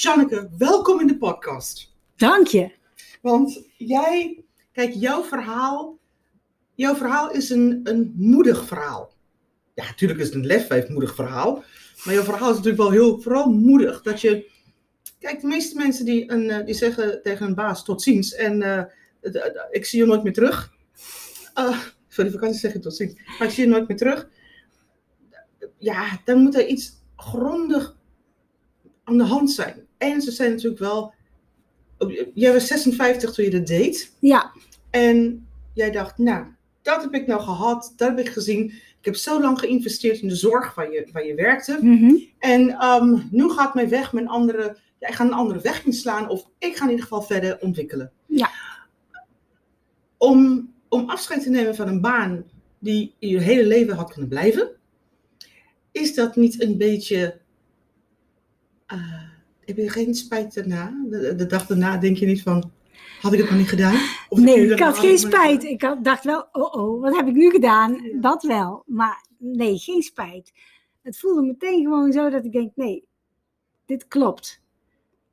Janneke, 0.00 0.48
welkom 0.58 1.00
in 1.00 1.06
de 1.06 1.16
podcast. 1.16 1.94
Dank 2.16 2.46
je. 2.46 2.70
Want 3.22 3.62
jij, 3.76 4.44
kijk, 4.72 4.94
jouw 4.94 5.22
verhaal, 5.22 5.98
jouw 6.74 6.94
verhaal 6.94 7.30
is 7.30 7.50
een, 7.50 7.80
een 7.84 8.12
moedig 8.16 8.66
verhaal. 8.66 9.12
Ja, 9.74 9.84
natuurlijk 9.84 10.20
is 10.20 10.26
het 10.26 10.34
een 10.34 10.46
lefwijf 10.46 10.88
moedig 10.88 11.14
verhaal. 11.14 11.64
Maar 12.04 12.14
jouw 12.14 12.22
verhaal 12.22 12.50
is 12.50 12.56
natuurlijk 12.56 12.82
wel 12.82 12.90
heel, 12.90 13.20
vooral 13.20 13.50
moedig. 13.50 14.02
Dat 14.02 14.20
je, 14.20 14.50
kijk, 15.18 15.40
de 15.40 15.46
meeste 15.46 15.76
mensen 15.76 16.04
die, 16.04 16.30
een, 16.30 16.50
eh, 16.50 16.64
die 16.66 16.74
zeggen 16.74 17.22
tegen 17.22 17.46
een 17.46 17.54
baas 17.54 17.84
tot 17.84 18.02
ziens. 18.02 18.34
En 18.34 18.62
eh, 18.62 18.84
ik 19.70 19.84
zie 19.84 20.00
je 20.00 20.06
nooit 20.06 20.22
meer 20.22 20.32
terug. 20.32 20.72
Uh, 21.58 21.78
voor 22.08 22.24
de 22.24 22.30
vakantie 22.30 22.60
zeg 22.60 22.72
je 22.72 22.78
tot 22.78 22.96
ziens. 22.96 23.14
Maar 23.38 23.48
ik 23.48 23.54
zie 23.54 23.64
je 23.64 23.70
nooit 23.70 23.88
meer 23.88 23.96
terug. 23.96 24.28
Ja, 25.78 26.20
dan 26.24 26.42
moet 26.42 26.54
er 26.54 26.66
iets 26.66 26.92
grondig 27.16 27.96
aan 29.04 29.18
de 29.18 29.24
hand 29.24 29.50
zijn. 29.50 29.87
En 29.98 30.20
ze 30.22 30.30
zijn 30.30 30.50
natuurlijk 30.50 30.80
wel. 30.80 31.14
Jij 32.34 32.52
was 32.52 32.66
56 32.66 33.32
toen 33.32 33.44
je 33.44 33.50
dat 33.50 33.66
deed. 33.66 34.12
Ja, 34.18 34.52
En 34.90 35.46
jij 35.74 35.90
dacht, 35.90 36.18
nou, 36.18 36.46
dat 36.82 37.02
heb 37.02 37.14
ik 37.14 37.26
nou 37.26 37.40
gehad, 37.40 37.92
dat 37.96 38.08
heb 38.08 38.18
ik 38.18 38.28
gezien. 38.28 38.64
Ik 38.98 39.04
heb 39.04 39.16
zo 39.16 39.40
lang 39.40 39.58
geïnvesteerd 39.58 40.20
in 40.20 40.28
de 40.28 40.34
zorg 40.36 40.74
waar 40.74 40.92
je, 40.92 41.08
waar 41.12 41.26
je 41.26 41.34
werkte. 41.34 41.78
mhm. 41.82 42.14
En 42.38 42.70
ehm, 42.70 43.18
nu 43.30 43.48
gaat 43.50 43.74
mijn 43.74 43.88
weg 43.88 44.12
mijn 44.12 44.28
andere. 44.28 44.76
Ja, 44.98 45.08
ik 45.08 45.14
ga 45.14 45.24
een 45.24 45.32
andere 45.32 45.60
weg 45.60 45.84
inslaan. 45.84 46.28
Of 46.28 46.48
ik 46.58 46.76
ga 46.76 46.84
in 46.84 46.90
ieder 46.90 47.04
geval 47.04 47.22
verder 47.22 47.60
ontwikkelen. 47.60 48.12
Ja. 48.26 48.50
Om, 50.16 50.70
om 50.88 51.10
afscheid 51.10 51.42
te 51.42 51.50
nemen 51.50 51.74
van 51.76 51.88
een 51.88 52.00
baan 52.00 52.44
die 52.78 53.14
je 53.18 53.38
hele 53.40 53.66
leven 53.66 53.94
had 53.96 54.10
kunnen 54.12 54.28
blijven. 54.28 54.70
Is 55.92 56.14
dat 56.14 56.36
niet 56.36 56.62
een 56.62 56.76
beetje. 56.76 57.40
eh, 58.86 59.27
heb 59.68 59.76
je 59.76 59.90
geen 59.90 60.14
spijt 60.14 60.54
daarna? 60.54 61.04
De, 61.10 61.34
de 61.34 61.46
dag 61.46 61.66
daarna 61.66 61.96
denk 61.96 62.16
je 62.16 62.26
niet 62.26 62.42
van. 62.42 62.70
Had 63.20 63.32
ik 63.32 63.38
het 63.38 63.48
nog 63.50 63.58
niet 63.58 63.68
gedaan? 63.68 63.94
Of 64.28 64.38
nee, 64.38 64.70
ik 64.70 64.78
had 64.78 64.98
geen 64.98 65.18
spijt. 65.18 65.60
gedaan? 65.60 65.72
Ik 65.72 65.82
had, 65.82 66.04
dacht 66.04 66.24
wel, 66.24 66.48
oh 66.52 66.74
oh, 66.74 67.00
wat 67.00 67.16
heb 67.16 67.26
ik 67.26 67.34
nu 67.34 67.50
gedaan? 67.50 67.92
Ja. 67.92 68.20
Dat 68.20 68.42
wel. 68.42 68.82
Maar 68.86 69.26
nee, 69.38 69.78
geen 69.78 70.02
spijt. 70.02 70.52
Het 71.02 71.18
voelde 71.18 71.42
meteen 71.42 71.82
gewoon 71.82 72.12
zo 72.12 72.30
dat 72.30 72.44
ik 72.44 72.52
denk, 72.52 72.72
nee, 72.74 73.04
dit 73.86 74.08
klopt. 74.08 74.60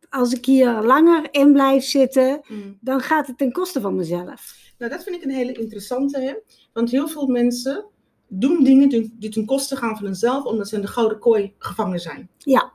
Als 0.09 0.33
ik 0.33 0.45
hier 0.45 0.81
langer 0.81 1.27
in 1.31 1.53
blijf 1.53 1.83
zitten, 1.83 2.41
Mm. 2.47 2.77
dan 2.81 2.99
gaat 2.99 3.27
het 3.27 3.37
ten 3.37 3.51
koste 3.51 3.81
van 3.81 3.95
mezelf. 3.95 4.55
Nou, 4.77 4.91
dat 4.91 5.03
vind 5.03 5.15
ik 5.15 5.23
een 5.23 5.29
hele 5.35 5.51
interessante, 5.51 6.19
hè? 6.21 6.33
Want 6.73 6.91
heel 6.91 7.07
veel 7.07 7.27
mensen 7.27 7.85
doen 8.27 8.63
dingen 8.63 9.11
die 9.19 9.29
ten 9.29 9.45
koste 9.45 9.75
gaan 9.75 9.95
van 9.95 10.05
hunzelf, 10.05 10.43
omdat 10.43 10.67
ze 10.69 10.75
in 10.75 10.81
de 10.81 10.87
gouden 10.87 11.19
kooi 11.19 11.53
gevangen 11.57 11.99
zijn. 11.99 12.29
Ja. 12.37 12.71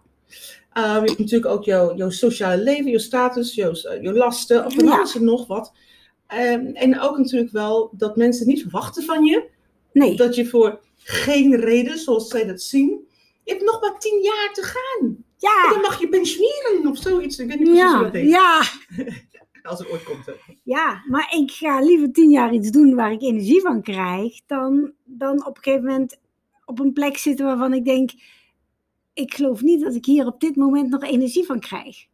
Uh, 0.81 0.95
je 0.95 1.07
hebt 1.07 1.19
natuurlijk 1.19 1.53
ook 1.53 1.65
jouw, 1.65 1.97
jouw 1.97 2.11
sociale 2.11 2.63
leven, 2.63 2.91
jouw 2.91 2.99
status, 2.99 3.55
jouw, 3.55 3.73
eh, 3.73 4.03
jouw 4.03 4.13
lasten, 4.13 4.67
of 4.67 4.75
van 4.75 4.85
Ja. 4.85 4.97
alles 4.97 5.15
en 5.15 5.25
nog 5.25 5.47
wat. 5.47 5.73
Ehm, 6.27 6.67
en 6.67 7.01
ook 7.01 7.19
natuurlijk 7.19 7.53
wel 7.53 7.93
dat 7.97 8.17
mensen 8.17 8.47
niet 8.47 8.61
verwachten 8.63 9.03
van 9.05 9.25
je, 9.25 9.49
Nee, 9.93 10.17
dat 10.17 10.35
je 10.35 10.47
voor 10.47 10.81
geen 10.97 11.57
reden, 11.57 11.99
zoals 11.99 12.29
zij 12.29 12.47
dat 12.47 12.63
zien, 12.63 13.09
je 13.45 13.53
hebt 13.53 13.65
nog 13.65 13.81
maar 13.81 13.99
tien 13.99 14.23
jaar 14.23 14.51
te 14.53 14.63
gaan. 14.63 15.07
En 15.09 15.25
ja, 15.37 15.71
dan 15.71 15.81
mag 15.81 16.01
je 16.01 16.09
pensioneren 16.09 16.87
of 16.87 16.99
zoiets. 16.99 17.39
Ik 17.39 17.49
weet 17.49 17.59
niet 17.59 17.69
precies 17.69 17.85
hoe 17.85 17.97
ja, 17.99 18.03
dat 18.03 18.13
heet. 18.13 18.31
ja, 18.31 18.63
Als 19.71 19.79
het 19.79 19.91
ooit 19.91 20.03
komt. 20.05 20.27
hè. 20.27 20.33
ja. 20.65 21.03
Maar 21.09 21.35
ik 21.37 21.51
ga 21.51 21.81
liever 21.81 22.13
tien 22.13 22.31
jaar 22.31 22.53
iets 22.53 22.71
doen 22.71 22.95
waar 22.95 23.13
ik 23.13 23.23
energie 23.23 23.61
van 23.61 23.83
krijg, 23.83 24.41
dan, 24.47 24.93
dan 25.05 25.47
op 25.47 25.57
een 25.57 25.63
gegeven 25.63 25.87
moment 25.87 26.17
op 26.65 26.79
een 26.81 26.93
plek 26.93 27.17
zitten 27.17 27.47
waarvan 27.47 27.75
ik 27.75 27.85
denk, 27.85 28.11
ik 29.13 29.35
geloof 29.35 29.63
niet 29.63 29.81
dat 29.83 29.95
ik 29.95 30.05
hier 30.05 30.27
op 30.27 30.41
dit 30.41 30.57
moment 30.57 30.91
nog 30.91 31.03
energie 31.03 31.45
van 31.45 31.61
krijg. 31.61 32.07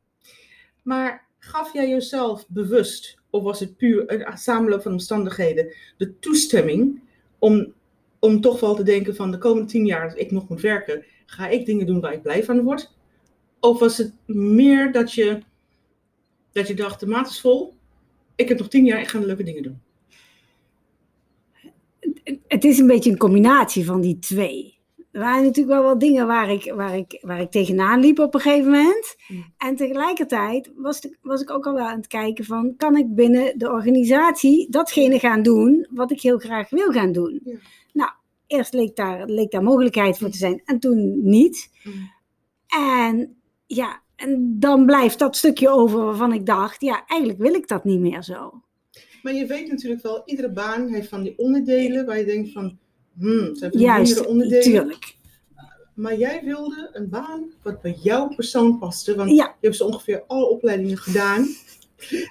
Maar 0.82 1.28
gaf 1.38 1.72
jij 1.72 1.88
jezelf 1.88 2.48
bewust, 2.48 3.18
of 3.30 3.42
was 3.42 3.60
het 3.60 3.76
puur 3.76 4.26
een 4.26 4.38
samenloop 4.38 4.82
van 4.82 4.92
omstandigheden, 4.92 5.74
de 5.96 6.18
toestemming 6.18 7.00
om, 7.38 7.72
om 8.18 8.40
toch 8.40 8.60
wel 8.60 8.74
te 8.74 8.82
denken 8.82 9.16
van 9.16 9.30
de 9.30 9.38
komende 9.38 9.68
tien 9.68 9.86
jaar, 9.86 10.04
als 10.04 10.14
ik 10.14 10.30
nog 10.30 10.48
moet 10.48 10.60
werken, 10.60 11.04
ga 11.26 11.48
ik 11.48 11.66
dingen 11.66 11.86
doen 11.86 12.00
waar 12.00 12.12
ik 12.12 12.22
blij 12.22 12.44
van 12.44 12.62
word? 12.62 12.94
Of 13.60 13.78
was 13.78 13.96
het 13.96 14.12
meer 14.26 14.92
dat 14.92 15.12
je, 15.12 15.42
dat 16.52 16.68
je 16.68 16.74
dacht, 16.74 17.00
de 17.00 17.06
maat 17.06 17.28
is 17.28 17.40
vol, 17.40 17.74
ik 18.34 18.48
heb 18.48 18.58
nog 18.58 18.68
tien 18.68 18.84
jaar, 18.84 19.00
ik 19.00 19.08
ga 19.08 19.18
leuke 19.18 19.42
dingen 19.42 19.62
doen? 19.62 19.80
het 22.48 22.64
is 22.64 22.78
een 22.78 22.86
beetje 22.86 23.10
een 23.10 23.18
combinatie 23.18 23.84
van 23.84 24.00
die 24.00 24.18
twee. 24.18 24.75
Er 25.16 25.22
waren 25.22 25.42
natuurlijk 25.42 25.76
wel 25.78 25.82
wat 25.82 26.00
dingen 26.00 26.26
waar 26.26 26.50
ik, 26.50 26.72
waar 26.74 26.96
ik, 26.96 27.18
waar 27.20 27.40
ik 27.40 27.50
tegenaan 27.50 28.00
liep 28.00 28.18
op 28.18 28.34
een 28.34 28.40
gegeven 28.40 28.70
moment. 28.70 29.16
Mm. 29.28 29.44
En 29.58 29.76
tegelijkertijd 29.76 30.72
was, 30.76 31.00
de- 31.00 31.16
was 31.22 31.40
ik 31.40 31.50
ook 31.50 31.66
al 31.66 31.74
wel 31.74 31.86
aan 31.86 31.96
het 31.96 32.06
kijken 32.06 32.44
van... 32.44 32.74
kan 32.76 32.96
ik 32.96 33.14
binnen 33.14 33.58
de 33.58 33.70
organisatie 33.70 34.70
datgene 34.70 35.18
gaan 35.18 35.42
doen 35.42 35.86
wat 35.90 36.10
ik 36.10 36.20
heel 36.20 36.38
graag 36.38 36.70
wil 36.70 36.92
gaan 36.92 37.12
doen? 37.12 37.40
Ja. 37.44 37.56
Nou, 37.92 38.10
eerst 38.46 38.72
leek 38.72 38.96
daar, 38.96 39.26
leek 39.26 39.50
daar 39.50 39.62
mogelijkheid 39.62 40.18
voor 40.18 40.30
te 40.30 40.36
zijn 40.36 40.62
en 40.64 40.78
toen 40.78 41.20
niet. 41.22 41.70
En 42.66 43.36
ja, 43.66 44.00
en 44.16 44.56
dan 44.58 44.86
blijft 44.86 45.18
dat 45.18 45.36
stukje 45.36 45.68
over 45.68 46.04
waarvan 46.04 46.32
ik 46.32 46.46
dacht... 46.46 46.80
ja, 46.80 47.04
eigenlijk 47.06 47.40
wil 47.40 47.54
ik 47.54 47.68
dat 47.68 47.84
niet 47.84 48.00
meer 48.00 48.22
zo. 48.22 48.62
Maar 49.22 49.34
je 49.34 49.46
weet 49.46 49.68
natuurlijk 49.68 50.02
wel, 50.02 50.22
iedere 50.24 50.52
baan 50.52 50.88
heeft 50.88 51.08
van 51.08 51.22
die 51.22 51.38
onderdelen 51.38 52.06
waar 52.06 52.18
je 52.18 52.24
denkt 52.24 52.52
van, 52.52 52.78
hmm, 53.18 53.54
zijn 53.56 53.78
Juist, 53.78 54.26
onderdelen. 54.26 54.62
tuurlijk. 54.62 55.14
Maar 55.94 56.18
jij 56.18 56.40
wilde 56.44 56.90
een 56.92 57.08
baan 57.08 57.52
wat 57.62 57.80
bij 57.82 57.96
jouw 58.02 58.28
persoon 58.28 58.78
paste. 58.78 59.14
Want 59.14 59.30
Ja. 59.30 59.44
je 59.60 59.66
hebt 59.66 59.76
zo 59.76 59.84
ongeveer 59.86 60.24
alle 60.26 60.48
opleidingen 60.48 60.96
gedaan. 60.98 61.46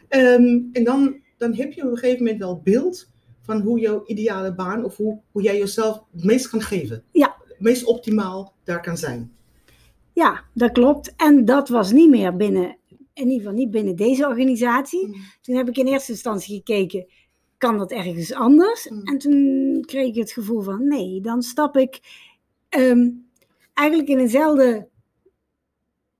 Ehm, 0.07 0.59
en 0.71 0.83
dan, 0.83 1.15
dan 1.37 1.53
heb 1.55 1.73
je 1.73 1.83
op 1.83 1.91
een 1.91 1.97
gegeven 1.97 2.23
moment 2.23 2.39
wel 2.41 2.61
beeld 2.63 3.09
van 3.41 3.61
hoe 3.61 3.79
jouw 3.79 4.03
ideale 4.05 4.53
baan 4.55 4.83
of 4.83 4.97
hoe, 4.97 5.19
hoe 5.31 5.41
jij 5.41 5.57
jezelf 5.57 6.03
het 6.11 6.23
meest 6.23 6.49
kan 6.49 6.61
geven. 6.61 7.03
Ja. 7.11 7.35
Het 7.47 7.59
meest 7.59 7.85
optimaal 7.85 8.53
daar 8.63 8.81
kan 8.81 8.97
zijn. 8.97 9.33
Ja, 10.13 10.43
dat 10.53 10.71
klopt. 10.71 11.13
En 11.17 11.45
dat 11.45 11.69
was 11.69 11.91
niet 11.91 12.09
meer 12.09 12.35
binnen, 12.35 12.77
in 13.13 13.23
ieder 13.23 13.37
geval 13.37 13.53
niet 13.53 13.71
binnen 13.71 13.95
deze 13.95 14.27
organisatie. 14.27 15.17
Toen 15.41 15.55
heb 15.55 15.67
ik 15.69 15.77
in 15.77 15.87
eerste 15.87 16.11
instantie 16.11 16.55
gekeken, 16.55 17.05
kan 17.57 17.77
dat 17.77 17.91
ergens 17.91 18.33
anders? 18.33 18.89
Mm. 18.89 19.03
En 19.03 19.17
toen 19.17 19.83
kreeg 19.85 20.07
ik 20.07 20.15
het 20.15 20.31
gevoel 20.31 20.61
van, 20.61 20.87
nee, 20.87 21.21
dan 21.21 21.41
stap 21.41 21.77
ik 21.77 21.99
ehm, 22.69 23.09
eigenlijk 23.73 24.09
in 24.09 24.19
eenzelfde, 24.19 24.87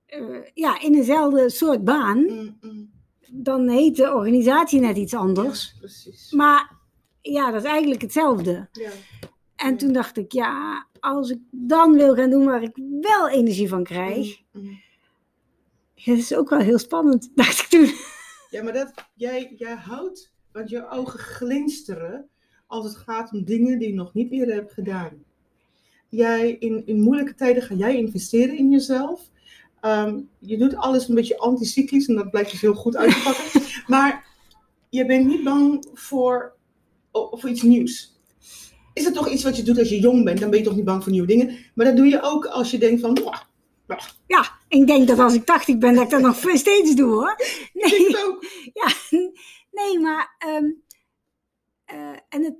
eh, 0.06 0.44
ja, 0.54 0.80
in 0.80 0.94
eenzelfde 0.94 1.50
soort 1.50 1.84
baan. 1.84 2.18
Mm, 2.18 2.56
mm. 2.60 2.90
Dan 3.30 3.68
heet 3.68 3.96
de 3.96 4.14
organisatie 4.14 4.80
net 4.80 4.96
iets 4.96 5.14
anders. 5.14 5.72
Ja, 5.72 5.78
precies. 5.78 6.32
Maar 6.32 6.76
ja, 7.20 7.50
dat 7.50 7.62
is 7.62 7.68
eigenlijk 7.68 8.02
hetzelfde. 8.02 8.68
Ja. 8.72 8.90
En 9.56 9.76
toen 9.76 9.92
dacht 9.92 10.16
ik, 10.16 10.32
ja, 10.32 10.86
als 11.00 11.30
ik 11.30 11.38
dan 11.50 11.92
wil 11.92 12.14
gaan 12.14 12.30
doen 12.30 12.44
waar 12.44 12.62
ik 12.62 12.78
wel 13.00 13.28
energie 13.28 13.68
van 13.68 13.84
krijg, 13.84 14.42
dat 16.04 16.16
is 16.16 16.34
ook 16.34 16.50
wel 16.50 16.58
heel 16.58 16.78
spannend, 16.78 17.30
dacht 17.34 17.58
ik 17.58 17.66
toen. 17.66 17.94
Ja, 18.50 18.62
maar 18.62 18.72
dat, 18.72 18.92
jij, 19.14 19.54
jij 19.56 19.74
houdt, 19.74 20.32
want 20.56 20.70
je 20.70 20.90
ogen 20.90 21.18
glinsteren 21.18 22.28
als 22.66 22.84
het 22.84 22.96
gaat 22.96 23.32
om 23.32 23.44
dingen 23.44 23.78
die 23.78 23.88
je 23.88 23.94
nog 23.94 24.14
niet 24.14 24.32
eerder 24.32 24.54
hebt 24.54 24.72
gedaan. 24.72 25.10
Jij, 26.08 26.50
in, 26.50 26.82
in 26.86 27.00
moeilijke 27.00 27.34
tijden 27.34 27.62
ga 27.62 27.74
jij 27.74 27.96
investeren 27.96 28.56
in 28.56 28.70
jezelf. 28.70 29.30
Ehm, 29.80 30.20
je 30.38 30.58
doet 30.58 30.76
alles 30.76 31.08
een 31.08 31.14
beetje 31.14 31.38
anticyclisch 31.38 32.08
en 32.08 32.14
dat 32.14 32.30
blijkt 32.30 32.50
dus 32.50 32.60
heel 32.60 32.74
goed 32.74 32.96
uit 32.96 33.10
te 33.10 33.22
pakken. 33.24 33.62
maar 33.94 34.26
je 34.88 35.06
bent 35.06 35.26
niet 35.26 35.44
bang 35.44 35.88
voor, 35.92 36.52
voor 37.12 37.48
iets 37.48 37.62
nieuws. 37.62 38.20
Is 38.92 39.04
dat 39.04 39.14
toch 39.14 39.28
iets 39.28 39.42
wat 39.42 39.56
je 39.56 39.62
doet 39.62 39.78
als 39.78 39.88
je 39.88 40.00
jong 40.00 40.24
bent? 40.24 40.40
Dan 40.40 40.50
ben 40.50 40.58
je 40.58 40.64
toch 40.64 40.76
niet 40.76 40.84
bang 40.84 41.02
voor 41.02 41.12
nieuwe 41.12 41.26
dingen. 41.26 41.56
Maar 41.74 41.86
dat 41.86 41.96
doe 41.96 42.06
je 42.06 42.22
ook 42.22 42.46
als 42.46 42.70
je 42.70 42.78
denkt 42.78 43.00
van, 43.00 43.12
"Mwah, 43.12 43.40
Ja, 44.26 44.50
ik 44.68 44.86
denk 44.86 45.08
dat 45.08 45.18
als 45.18 45.34
ik 45.34 45.44
80 45.44 45.78
ben, 45.78 45.94
dat 45.94 46.04
ik 46.04 46.10
dat 46.10 46.20
nog 46.20 46.36
steeds 46.54 46.94
doe 46.94 47.10
hoor. 47.10 47.34
ik 47.38 47.70
Nee, 47.72 48.06
het 48.06 48.24
ook. 48.26 48.44
ja, 48.80 48.88
nee 49.84 49.98
maar. 50.00 50.34
ehm, 50.38 50.70
eh, 51.84 52.16
en 52.28 52.42
het, 52.44 52.56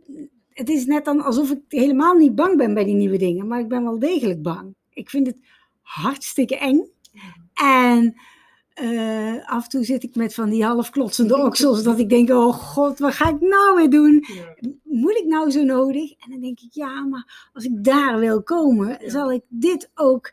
het 0.50 0.68
is 0.68 0.86
net 0.86 1.04
dan 1.04 1.20
alsof 1.20 1.50
ik 1.50 1.60
helemaal 1.68 2.14
niet 2.14 2.34
bang 2.34 2.56
ben 2.56 2.74
bij 2.74 2.84
die 2.84 2.94
nieuwe 2.94 3.16
dingen, 3.18 3.46
maar 3.46 3.60
ik 3.60 3.68
ben 3.68 3.82
wel 3.82 3.98
degelijk 3.98 4.42
bang. 4.42 4.74
Ik 4.92 5.10
vind 5.10 5.26
het 5.26 5.36
hartstikke 5.82 6.56
eng. 6.58 6.84
En 7.54 8.14
eh, 8.74 9.48
af 9.48 9.62
en 9.64 9.68
toe 9.70 9.84
zit 9.84 10.02
ik 10.02 10.14
met 10.14 10.34
van 10.34 10.50
die 10.50 10.64
half 10.64 10.90
klotsende 10.90 11.36
oksels, 11.44 11.82
dat 11.82 11.98
ik 11.98 12.08
denk: 12.08 12.30
oh 12.30 12.54
god, 12.54 12.98
wat 12.98 13.14
ga 13.14 13.28
ik 13.28 13.40
nou 13.40 13.76
weer 13.76 13.90
doen? 13.90 14.24
Ja. 14.34 14.54
moet 14.82 15.16
ik 15.16 15.24
nou 15.26 15.50
zo 15.50 15.62
nodig? 15.62 16.10
En 16.10 16.30
dan 16.30 16.40
denk 16.40 16.60
ik, 16.60 16.72
ja, 16.72 17.04
maar 17.04 17.50
als 17.52 17.64
ik 17.64 17.84
daar 17.84 18.18
wil 18.18 18.42
komen, 18.42 18.88
Ja. 19.00 19.10
zal 19.10 19.32
ik 19.32 19.42
dit 19.48 19.90
ook, 19.94 20.32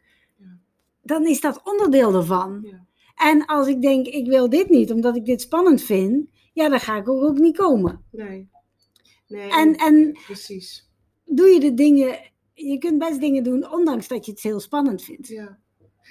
dan 1.01 1.25
is 1.25 1.41
dat 1.41 1.61
onderdeel 1.63 2.13
ervan. 2.15 2.59
Ja. 2.63 2.85
En 3.15 3.45
als 3.45 3.67
ik 3.67 3.81
denk, 3.81 4.05
ik 4.07 4.27
wil 4.27 4.49
dit 4.49 4.69
niet, 4.69 4.91
omdat 4.91 5.15
ik 5.15 5.25
dit 5.25 5.41
spannend 5.41 5.81
vind, 5.81 6.29
ja, 6.53 6.69
dan 6.69 6.79
ga 6.79 6.97
ik 6.97 7.09
ook, 7.09 7.37
niet 7.37 7.57
komen. 7.57 8.03
Nee. 8.11 8.49
nee. 9.27 9.51
En, 9.51 9.75
en 9.75 10.17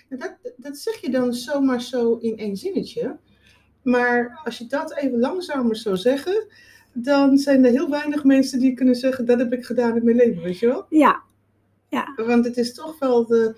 En 0.08 0.18
Dat, 0.18 0.38
dat 0.56 0.78
zeg 0.78 0.96
je 1.00 1.10
dan 1.10 1.34
zomaar 1.34 1.82
zo 1.82 2.16
in 2.16 2.38
één 2.38 2.56
zinnetje. 2.56 3.18
Maar 3.82 4.40
als 4.44 4.58
je 4.58 4.66
dat 4.66 4.96
even 4.96 5.18
langzamer 5.18 5.76
zou 5.76 5.96
zeggen, 5.96 6.46
dan 6.92 7.38
zijn 7.38 7.64
er 7.64 7.70
heel 7.70 7.90
weinig 7.90 8.24
mensen 8.24 8.58
die 8.58 8.74
kunnen 8.74 8.94
zeggen, 8.94 9.26
dat 9.26 9.38
heb 9.38 9.52
ik 9.52 9.64
gedaan 9.64 9.96
in 9.96 10.04
mijn 10.04 10.16
leven, 10.16 10.42
weet 10.42 10.58
je 10.58 10.66
wel? 10.66 10.86
Ja, 10.88 11.22
Want 12.16 12.44
het 12.44 12.56
is 12.56 12.74
toch 12.74 12.98
wel, 12.98 13.26
de, 13.26 13.54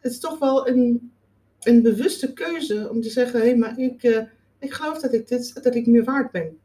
het 0.00 0.12
is 0.12 0.20
toch 0.20 0.38
wel 0.38 0.68
een, 0.68 1.12
een 1.60 1.82
bewuste 1.82 2.32
keuze 2.32 2.90
om 2.90 3.00
te 3.00 3.10
zeggen, 3.10 3.40
hé, 3.40 3.54
maar 3.54 3.78
ik, 3.78 4.02
eh, 4.02 4.22
ik 4.62 4.72
geloof 4.72 4.98
dat 4.98 5.12
ik, 5.12 5.28
dit, 5.28 5.62
dat 5.62 5.74
ik 5.74 5.86
meer 5.86 6.04
waard 6.04 6.30
ben. 6.30 6.58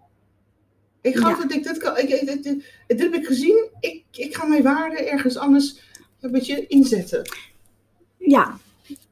Ik 1.01 1.15
geloof 1.17 1.37
Ja. 1.37 1.41
dat 1.43 1.51
ik 1.51 1.63
dit 1.63 1.77
kan, 1.77 1.97
ik, 1.97 2.09
dit, 2.09 2.43
dit, 2.43 2.63
dit 2.87 2.99
heb 2.99 3.13
ik 3.13 3.25
gezien, 3.25 3.69
ik, 3.79 4.03
ik 4.11 4.35
ga 4.35 4.45
mijn 4.45 4.63
waarde 4.63 5.09
ergens 5.09 5.37
anders 5.37 5.79
een 6.19 6.31
beetje 6.31 6.67
inzetten. 6.67 7.21
ja. 8.17 8.57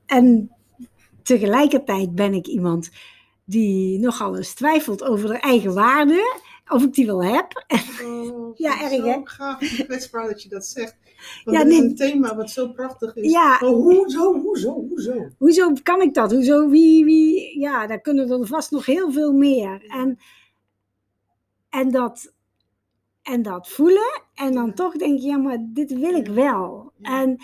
En 0.05 0.51
tegelijkertijd 1.23 2.15
ben 2.15 2.33
ik 2.33 2.47
iemand 2.47 2.89
die 3.45 3.99
nogal 3.99 4.37
eens 4.37 4.53
twijfelt 4.53 5.03
over 5.03 5.29
haar 5.29 5.39
eigen 5.39 5.73
waarde. 5.73 6.43
Of 6.67 6.83
ik 6.83 6.93
die 6.93 7.05
wel 7.05 7.23
heb. 7.23 7.65
Oh, 8.03 8.57
Ja, 8.57 8.81
erg, 8.81 8.91
zo 8.93 9.03
hè? 9.03 9.19
gaaf 9.23 9.77
en 9.77 9.85
kwetsbaar 9.85 10.27
dat 10.27 10.41
je 10.43 10.49
dat 10.49 10.65
zegt. 10.65 10.95
Want 11.44 11.57
Ja, 11.57 11.63
is 11.63 11.69
nee. 11.69 11.81
een 11.81 11.95
thema 11.95 12.35
wat 12.35 12.50
zo 12.50 12.67
prachtig 12.71 13.15
is. 13.15 13.31
Ja, 13.31 13.59
Oh, 13.63 13.69
hoezo, 13.83 14.39
hoezo, 14.39 14.71
hoezo? 14.89 15.29
hoezo 15.38 15.71
kan 15.83 16.01
ik 16.01 16.13
dat? 16.13 16.31
Hoezo, 16.31 16.69
wie, 16.69 17.06
wie? 17.06 17.59
Ja, 17.59 17.88
daar 17.88 18.01
kunnen 18.01 18.29
er 18.29 18.47
vast 18.47 18.71
nog 18.71 18.85
heel 18.85 19.12
veel 19.12 19.33
meer. 19.33 19.85
En, 19.88 20.19
en, 21.69 21.91
dat, 21.91 22.33
en 23.21 23.41
dat 23.41 23.69
voelen. 23.69 24.21
En 24.33 24.53
dan 24.53 24.73
toch 24.73 24.94
denk 24.95 25.19
je, 25.19 25.27
ja, 25.27 25.38
maar 25.38 25.57
dit 25.62 25.94
wil 26.00 26.13
ik 26.15 26.27
wel. 26.27 26.91
En, 27.01 27.38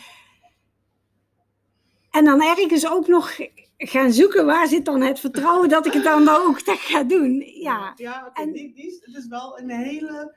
en 2.12 2.26
dan 2.26 2.42
ergens 2.42 2.88
ook 2.92 3.08
nog 3.08 3.38
gaan 3.78 4.12
zoeken, 4.14 4.46
waar 4.46 4.68
zit 4.68 4.86
dan 4.86 5.02
het 5.02 5.20
vertrouwen 5.20 5.70
dat 5.70 5.86
ik 5.86 5.94
het 5.94 6.04
dan 6.04 6.30
ook 6.30 6.60
ga 6.90 7.04
doen? 7.04 7.40
Ja, 7.46 7.94
ja 7.96 8.32
En- 8.34 8.52
die, 8.52 8.74
die 8.74 8.88
is, 8.88 9.00
het 9.06 9.16
is 9.16 9.28
wel 9.28 9.60
een 9.60 9.70
hele... 9.70 10.36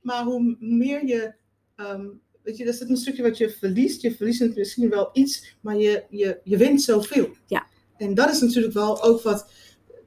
Maar 0.00 0.24
hoe 0.24 0.56
meer 0.58 1.06
je... 1.06 1.34
ehm, 1.76 2.06
weet 2.46 2.56
je, 2.56 2.64
dat 2.64 2.74
is 2.74 2.80
een 2.80 2.96
stukje 2.96 3.22
wat 3.22 3.38
je 3.38 3.50
verliest. 3.50 4.02
Je 4.02 4.14
verliest 4.14 4.56
misschien 4.56 4.88
wel 4.88 5.10
iets, 5.12 5.56
maar 5.60 5.76
je, 5.76 6.04
je, 6.10 6.40
je 6.44 6.56
wint 6.56 6.82
zoveel. 6.82 7.28
Ja. 7.46 7.66
En 7.96 8.14
dat 8.14 8.30
is 8.30 8.40
natuurlijk 8.40 8.74
wel 8.74 9.02
ook 9.02 9.22
wat... 9.22 9.50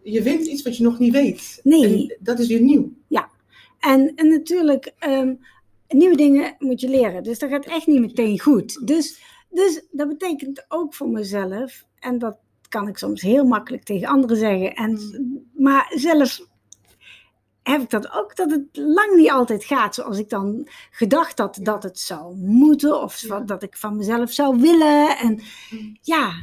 Je 0.04 0.22
wint 0.22 0.46
iets 0.46 0.62
wat 0.62 0.78
je 0.78 0.84
nog 0.84 1.00
niet 1.00 1.14
weet. 1.14 1.60
Nee. 1.64 1.84
En 1.84 2.18
dat 2.20 2.40
is 2.40 2.48
weer 2.48 2.62
nieuw. 2.62 2.92
En, 3.80 4.16
en 4.16 4.30
natuurlijk, 4.30 4.94
ehm, 5.00 5.34
nieuwe 5.88 6.16
dingen 6.16 6.56
moet 6.60 6.82
je 6.82 6.90
leren. 6.90 7.24
Dus 7.24 7.40
dat 7.40 7.50
gaat 7.50 7.66
echt 7.66 7.88
niet 7.88 8.00
meteen 8.00 8.40
goed. 8.40 8.88
Dus, 8.88 9.22
dus 9.50 9.82
dat 9.92 10.08
betekent 10.08 10.66
ook 10.68 10.94
voor 10.94 11.10
mezelf, 11.10 11.86
en 12.00 12.20
dat 12.20 12.38
kan 12.70 12.88
ik 12.88 12.98
soms 12.98 13.22
heel 13.22 13.44
makkelijk 13.44 13.84
tegen 13.84 14.08
anderen 14.08 14.38
zeggen. 14.38 14.74
En, 14.74 15.00
maar 15.54 15.94
zelf 15.96 16.48
heb 17.70 17.82
ik 17.82 17.90
dat 17.90 18.12
ook, 18.14 18.36
dat 18.36 18.52
het 18.52 18.64
lang 18.72 19.16
niet 19.16 19.30
altijd 19.32 19.64
gaat 19.64 19.96
zoals 19.96 20.18
ik 20.20 20.30
dan 20.30 20.68
gedacht 20.92 21.40
had 21.40 21.60
dat 21.62 21.84
het 21.84 22.00
zou 22.00 22.36
moeten. 22.36 23.02
Of 23.02 23.20
Ja. 23.22 23.40
dat 23.40 23.64
ik 23.64 23.78
van 23.78 23.98
mezelf 23.98 24.32
zou 24.32 24.60
willen. 24.62 25.18
En 25.18 25.42
Mm. 25.70 25.98
ja, 26.02 26.34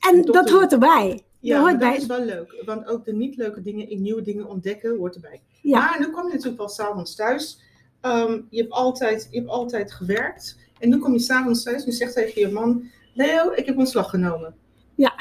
en 0.00 0.22
dat 0.22 0.46
de- 0.46 0.52
hoort 0.52 0.72
erbij. 0.72 1.24
Ja, 1.40 1.54
dat 1.54 1.60
hoort 1.68 1.80
dat 1.80 1.88
bij. 1.90 1.96
is 1.98 2.06
wel 2.06 2.24
leuk. 2.24 2.62
Want 2.64 2.86
ook 2.86 3.04
de 3.04 3.12
niet 3.12 3.36
leuke 3.36 3.62
dingen 3.62 3.88
in 3.90 4.02
nieuwe 4.02 4.22
dingen 4.22 4.46
ontdekken 4.48 4.96
hoort 4.96 5.14
erbij. 5.14 5.42
Ja. 5.62 5.78
Maar 5.78 5.96
nu 6.00 6.10
kom 6.10 6.26
je 6.26 6.32
natuurlijk 6.32 6.58
wel 6.58 6.68
s'avonds 6.68 7.14
thuis. 7.14 7.60
Ehm, 8.00 8.40
je, 8.50 8.60
hebt 8.60 8.72
altijd, 8.72 9.28
je 9.30 9.38
hebt 9.38 9.50
altijd 9.50 9.92
gewerkt. 9.92 10.58
En 10.78 10.88
nu 10.88 10.98
kom 10.98 11.12
je 11.12 11.18
s'avonds 11.18 11.62
thuis 11.62 11.80
en 11.84 11.90
je 11.90 11.96
zegt 11.96 12.14
tegen 12.14 12.40
je 12.40 12.48
man... 12.48 12.90
Leo, 13.14 13.50
ik 13.54 13.66
heb 13.66 13.78
ontslag 13.78 14.10
genomen. 14.10 14.54
Ja. 14.94 15.12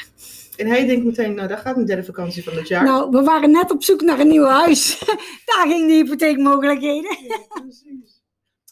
En 0.60 0.68
hij 0.68 0.86
denkt 0.86 1.06
meteen, 1.06 1.34
nou, 1.34 1.48
daar 1.48 1.58
gaat 1.58 1.78
een 1.78 1.86
derde 1.86 2.04
vakantie 2.04 2.44
van 2.44 2.54
het 2.54 2.68
jaar. 2.68 2.84
Nou, 2.84 3.10
we 3.10 3.24
waren 3.24 3.52
net 3.52 3.72
op 3.72 3.84
zoek 3.84 4.02
naar 4.02 4.20
een 4.20 4.28
nieuw 4.28 4.44
huis. 4.46 5.00
Daar 5.46 5.66
ging 5.68 5.88
de 5.88 5.94
hypotheekmogelijkheden. 5.94 7.18
Ja, 7.28 7.38
precies. 7.62 8.22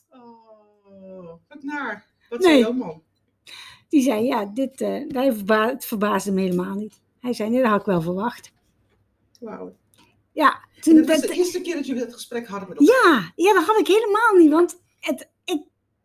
Oh, 0.09 1.33
wat 1.47 1.63
naar. 1.63 2.05
Wat 2.29 2.39
Nee. 2.39 2.47
zei 2.49 2.59
jouw 2.59 2.71
man? 2.73 3.01
Die 3.89 4.01
zei, 4.01 4.25
ja, 4.25 4.45
dit, 4.45 4.81
eh, 4.81 5.01
hij 5.07 5.33
verba 5.33 5.67
het 5.69 5.85
verbaasde 5.85 6.29
hem 6.29 6.39
helemaal 6.39 6.75
niet. 6.75 6.99
Hij 7.19 7.33
zei, 7.33 7.49
nee, 7.49 7.61
dat 7.61 7.69
had 7.71 7.79
ik 7.79 7.85
wel 7.85 8.01
verwacht. 8.01 8.51
Wauw. 9.39 9.75
Ja, 10.31 10.59
En 10.75 10.81
toen, 10.81 10.95
dat 10.95 11.05
was 11.07 11.19
dat- 11.21 11.29
de 11.29 11.35
eerste 11.35 11.61
keer 11.61 11.75
dat 11.75 11.85
jullie 11.85 12.03
dat 12.03 12.13
gesprek 12.13 12.47
hadden 12.47 12.69
met 12.69 12.79
elkaar. 12.79 13.11
ja, 13.11 13.31
ja, 13.35 13.53
dat 13.53 13.63
had 13.65 13.79
ik 13.79 13.87
helemaal 13.87 14.33
niet. 14.37 14.51
Want 14.51 14.81
het, 14.99 15.29
ik 15.45 15.61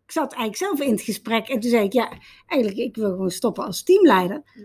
zat 0.06 0.32
eigenlijk 0.32 0.56
zelf 0.56 0.80
in 0.80 0.90
het 0.92 1.02
gesprek. 1.02 1.48
En 1.48 1.60
toen 1.60 1.70
zei 1.70 1.84
ik, 1.84 1.92
ja, 1.92 2.12
eigenlijk, 2.46 2.80
ik 2.80 2.96
wil 2.96 3.10
gewoon 3.10 3.30
stoppen 3.30 3.64
als 3.64 3.82
teamleider. 3.82 4.42
Ja. 4.54 4.64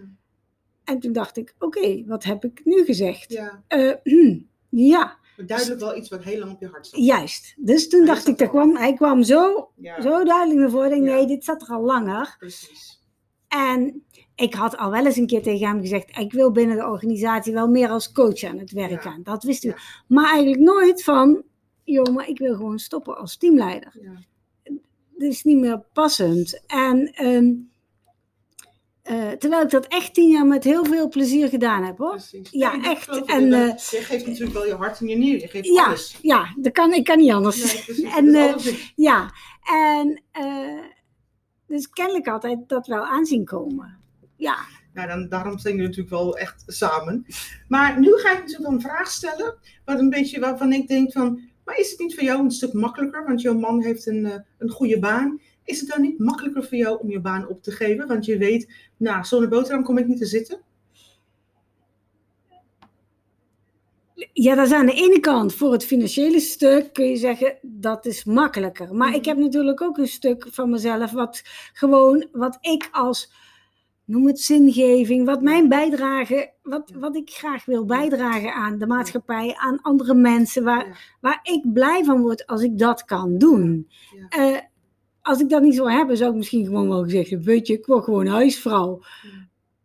En 0.87 0.99
toen 0.99 1.11
dacht 1.11 1.37
ik, 1.37 1.55
oké, 1.59 2.03
wat 2.05 2.23
heb 2.23 2.43
ik 2.43 2.61
nu 2.63 2.85
gezegd? 2.85 3.31
Ja, 3.31 3.63
Eh, 3.67 3.91
hm, 4.03 4.39
ja, 4.69 5.17
duidelijk 5.45 5.79
wel 5.79 5.97
iets 5.97 6.09
wat 6.09 6.23
heel 6.23 6.39
lang 6.39 6.51
op 6.51 6.59
je 6.61 6.67
hart 6.67 6.87
zat. 6.87 6.99
juist. 7.05 7.53
Dus 7.57 7.89
toen 7.89 7.99
Hij 7.99 8.07
dacht 8.13 8.27
ik, 8.27 8.37
dat 8.37 8.49
kwam, 8.49 8.75
hij 8.75 8.93
kwam 8.93 9.23
zo, 9.23 9.69
Ja, 9.75 10.01
zo 10.01 10.23
duidelijk 10.23 10.59
naar 10.59 10.69
voren. 10.69 11.03
Ja. 11.03 11.15
nee, 11.15 11.27
dit 11.27 11.43
zat 11.43 11.61
er 11.61 11.67
al 11.67 11.81
langer. 11.83 12.35
precies. 12.39 13.01
En 13.47 14.03
ik 14.35 14.53
had 14.53 14.77
al 14.77 14.91
wel 14.91 15.05
eens 15.05 15.15
een 15.15 15.27
keer 15.27 15.41
tegen 15.41 15.67
hem 15.67 15.79
gezegd: 15.81 16.17
ik 16.17 16.31
wil 16.31 16.51
binnen 16.51 16.77
de 16.77 16.85
organisatie 16.87 17.53
wel 17.53 17.67
meer 17.67 17.89
als 17.89 18.11
coach 18.11 18.43
aan 18.43 18.57
het 18.59 18.71
werk 18.71 18.91
Ja. 18.91 18.97
gaan. 19.11 19.23
Dat 19.23 19.43
wist 19.43 19.63
u. 19.63 19.73
Maar 20.07 20.25
eigenlijk 20.31 20.61
nooit 20.61 21.03
van: 21.03 21.43
joh, 21.83 22.13
maar 22.15 22.29
ik 22.29 22.37
wil 22.37 22.55
gewoon 22.55 22.79
stoppen 22.79 23.17
als 23.17 23.37
teamleider. 23.37 23.97
Ja. 24.01 24.11
Dat 25.19 25.29
is 25.31 25.43
niet 25.43 25.57
meer 25.57 25.83
passend. 25.93 26.61
En 26.67 27.11
ehm, 27.13 27.53
eh, 29.07 29.31
terwijl 29.31 29.61
ik 29.63 29.69
dat 29.69 29.87
echt 29.87 30.13
tien 30.13 30.29
jaar 30.29 30.45
met 30.45 30.63
heel 30.63 30.85
veel 30.85 31.07
plezier 31.09 31.49
gedaan 31.49 31.83
heb 31.83 31.97
hoor. 31.97 32.09
Precies. 32.09 32.47
Ja, 32.51 32.75
Nee, 32.75 32.89
echt. 32.89 33.07
En, 33.25 33.49
dat- 33.49 33.59
eh, 33.61 33.99
je 33.99 34.05
geeft 34.05 34.25
natuurlijk 34.27 34.53
wel 34.53 34.65
je 34.65 34.75
hart 34.75 34.99
en 34.99 35.07
je 35.07 35.15
nier. 35.17 35.39
Je 35.39 35.47
geeft 35.47 35.65
Ja, 35.67 35.85
alles. 35.85 36.17
ja, 36.21 36.53
dat 36.57 36.71
kan, 36.73 36.93
ik 36.93 37.03
kan 37.03 37.17
niet 37.17 37.31
anders. 37.31 37.85
Nee. 37.97 38.11
En, 38.17 38.35
alles 38.35 38.65
in. 38.67 38.77
Ja, 38.95 39.31
en 39.63 40.21
dus 41.67 41.89
kennelijk 41.89 42.27
altijd 42.27 42.59
dat 42.69 42.87
wel 42.87 43.05
aanzien 43.05 43.45
komen. 43.45 43.97
Ja, 44.35 44.57
Nou, 44.93 45.07
dan, 45.07 45.29
daarom 45.29 45.57
zijn 45.59 45.73
jullie 45.73 45.89
natuurlijk 45.89 46.15
wel 46.15 46.37
echt 46.37 46.63
samen. 46.67 47.25
Maar 47.67 47.99
nu 47.99 48.13
ga 48.13 48.31
ik 48.31 48.39
natuurlijk 48.39 48.69
een 48.69 48.81
vraag 48.81 49.11
stellen. 49.11 49.55
Wat 49.85 49.99
een 49.99 50.09
beetje 50.09 50.39
waarvan 50.39 50.73
ik 50.73 50.87
denk 50.87 51.11
van. 51.11 51.41
Maar 51.65 51.77
is 51.77 51.89
het 51.91 51.99
niet 51.99 52.13
voor 52.15 52.23
jou 52.23 52.39
een 52.43 52.51
stuk 52.51 52.73
makkelijker? 52.73 53.25
Want 53.25 53.41
jouw 53.41 53.53
man 53.53 53.83
heeft 53.83 54.07
een, 54.07 54.43
een 54.57 54.69
goede 54.69 54.99
baan. 54.99 55.39
Is 55.67 55.79
het 55.79 55.89
dan 55.89 56.01
niet 56.01 56.19
makkelijker 56.19 56.63
voor 56.63 56.77
jou 56.77 56.99
om 56.99 57.09
je 57.09 57.19
baan 57.19 57.47
op 57.47 57.63
te 57.63 57.71
geven? 57.71 58.07
Want 58.07 58.25
je 58.25 58.37
weet, 58.37 58.73
nou, 58.97 59.23
zonder 59.25 59.49
boterham 59.49 59.83
kom 59.83 59.97
ik 59.97 60.07
niet 60.07 60.17
te 60.17 60.25
zitten. 60.25 60.59
Ja, 64.33 64.55
dat 64.55 64.65
is 64.65 64.71
aan 64.71 64.85
de 64.85 64.93
ene 64.93 65.19
kant 65.19 65.53
voor 65.53 65.71
het 65.71 65.85
financiële 65.85 66.39
stuk 66.39 66.93
kun 66.93 67.05
je 67.05 67.15
zeggen 67.15 67.57
dat 67.61 68.05
is 68.05 68.23
makkelijker. 68.23 68.95
Maar 68.95 69.07
Mhm. 69.07 69.17
ik 69.17 69.25
heb 69.25 69.37
natuurlijk 69.37 69.81
ook 69.81 69.97
een 69.97 70.07
stuk 70.07 70.47
van 70.51 70.69
mezelf 70.69 71.11
wat 71.11 71.41
gewoon, 71.73 72.27
wat 72.31 72.57
ik 72.61 72.89
als, 72.91 73.31
noem 74.05 74.27
het 74.27 74.39
zingeving, 74.39 75.25
wat 75.25 75.41
mijn 75.41 75.69
bijdrage, 75.69 76.53
wat, 76.63 76.91
wat 76.95 77.15
ik 77.15 77.29
graag 77.29 77.65
wil 77.65 77.85
bijdragen 77.85 78.53
aan 78.53 78.77
de 78.77 78.87
maatschappij, 78.87 79.55
aan 79.57 79.81
andere 79.81 80.13
mensen, 80.13 80.63
waar, 80.63 81.15
waar 81.21 81.39
ik 81.43 81.73
blij 81.73 82.03
van 82.03 82.21
word 82.21 82.45
als 82.47 82.61
ik 82.61 82.77
dat 82.77 83.05
kan 83.05 83.37
doen. 83.37 83.87
Ja. 84.15 84.27
Eh, 84.29 84.59
als 85.27 85.39
ik 85.39 85.49
dat 85.49 85.61
niet 85.61 85.75
zou 85.75 85.91
hebben, 85.91 86.17
zou 86.17 86.31
ik 86.31 86.37
misschien 86.37 86.65
gewoon 86.65 86.87
wel 86.89 87.03
gezegd 87.03 87.29
hebben, 87.29 87.47
weet 87.47 87.67
je, 87.67 87.73
ik 87.73 87.85
word 87.85 88.03
gewoon 88.03 88.27
huisvrouw. 88.27 89.01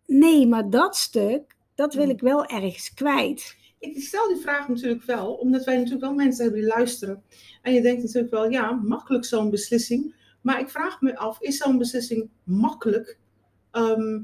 Nee, 0.06 0.46
maar 0.46 0.70
dat 0.70 0.96
stuk, 0.96 1.56
dat 1.74 1.94
wil 1.94 2.06
Ja. 2.06 2.12
ik 2.12 2.20
wel 2.20 2.46
ergens 2.46 2.94
kwijt. 2.94 3.56
Ik 3.78 4.00
stel 4.00 4.28
die 4.28 4.36
vraag 4.42 4.68
natuurlijk 4.68 5.02
wel, 5.04 5.32
omdat 5.34 5.64
wij 5.64 5.74
natuurlijk 5.76 6.02
wel 6.02 6.14
mensen 6.14 6.44
hebben 6.44 6.60
die 6.62 6.70
luisteren. 6.70 7.22
En 7.62 7.72
je 7.74 7.82
denkt 7.82 8.02
natuurlijk 8.02 8.32
wel, 8.32 8.50
ja, 8.50 8.70
makkelijk 8.72 9.24
zo'n 9.24 9.50
beslissing. 9.50 10.14
Maar 10.40 10.60
ik 10.60 10.68
vraag 10.68 11.00
me 11.00 11.16
af, 11.16 11.40
is 11.40 11.56
zo'n 11.56 11.78
beslissing 11.78 12.30
makkelijk 12.44 13.18
ehm, 13.70 14.20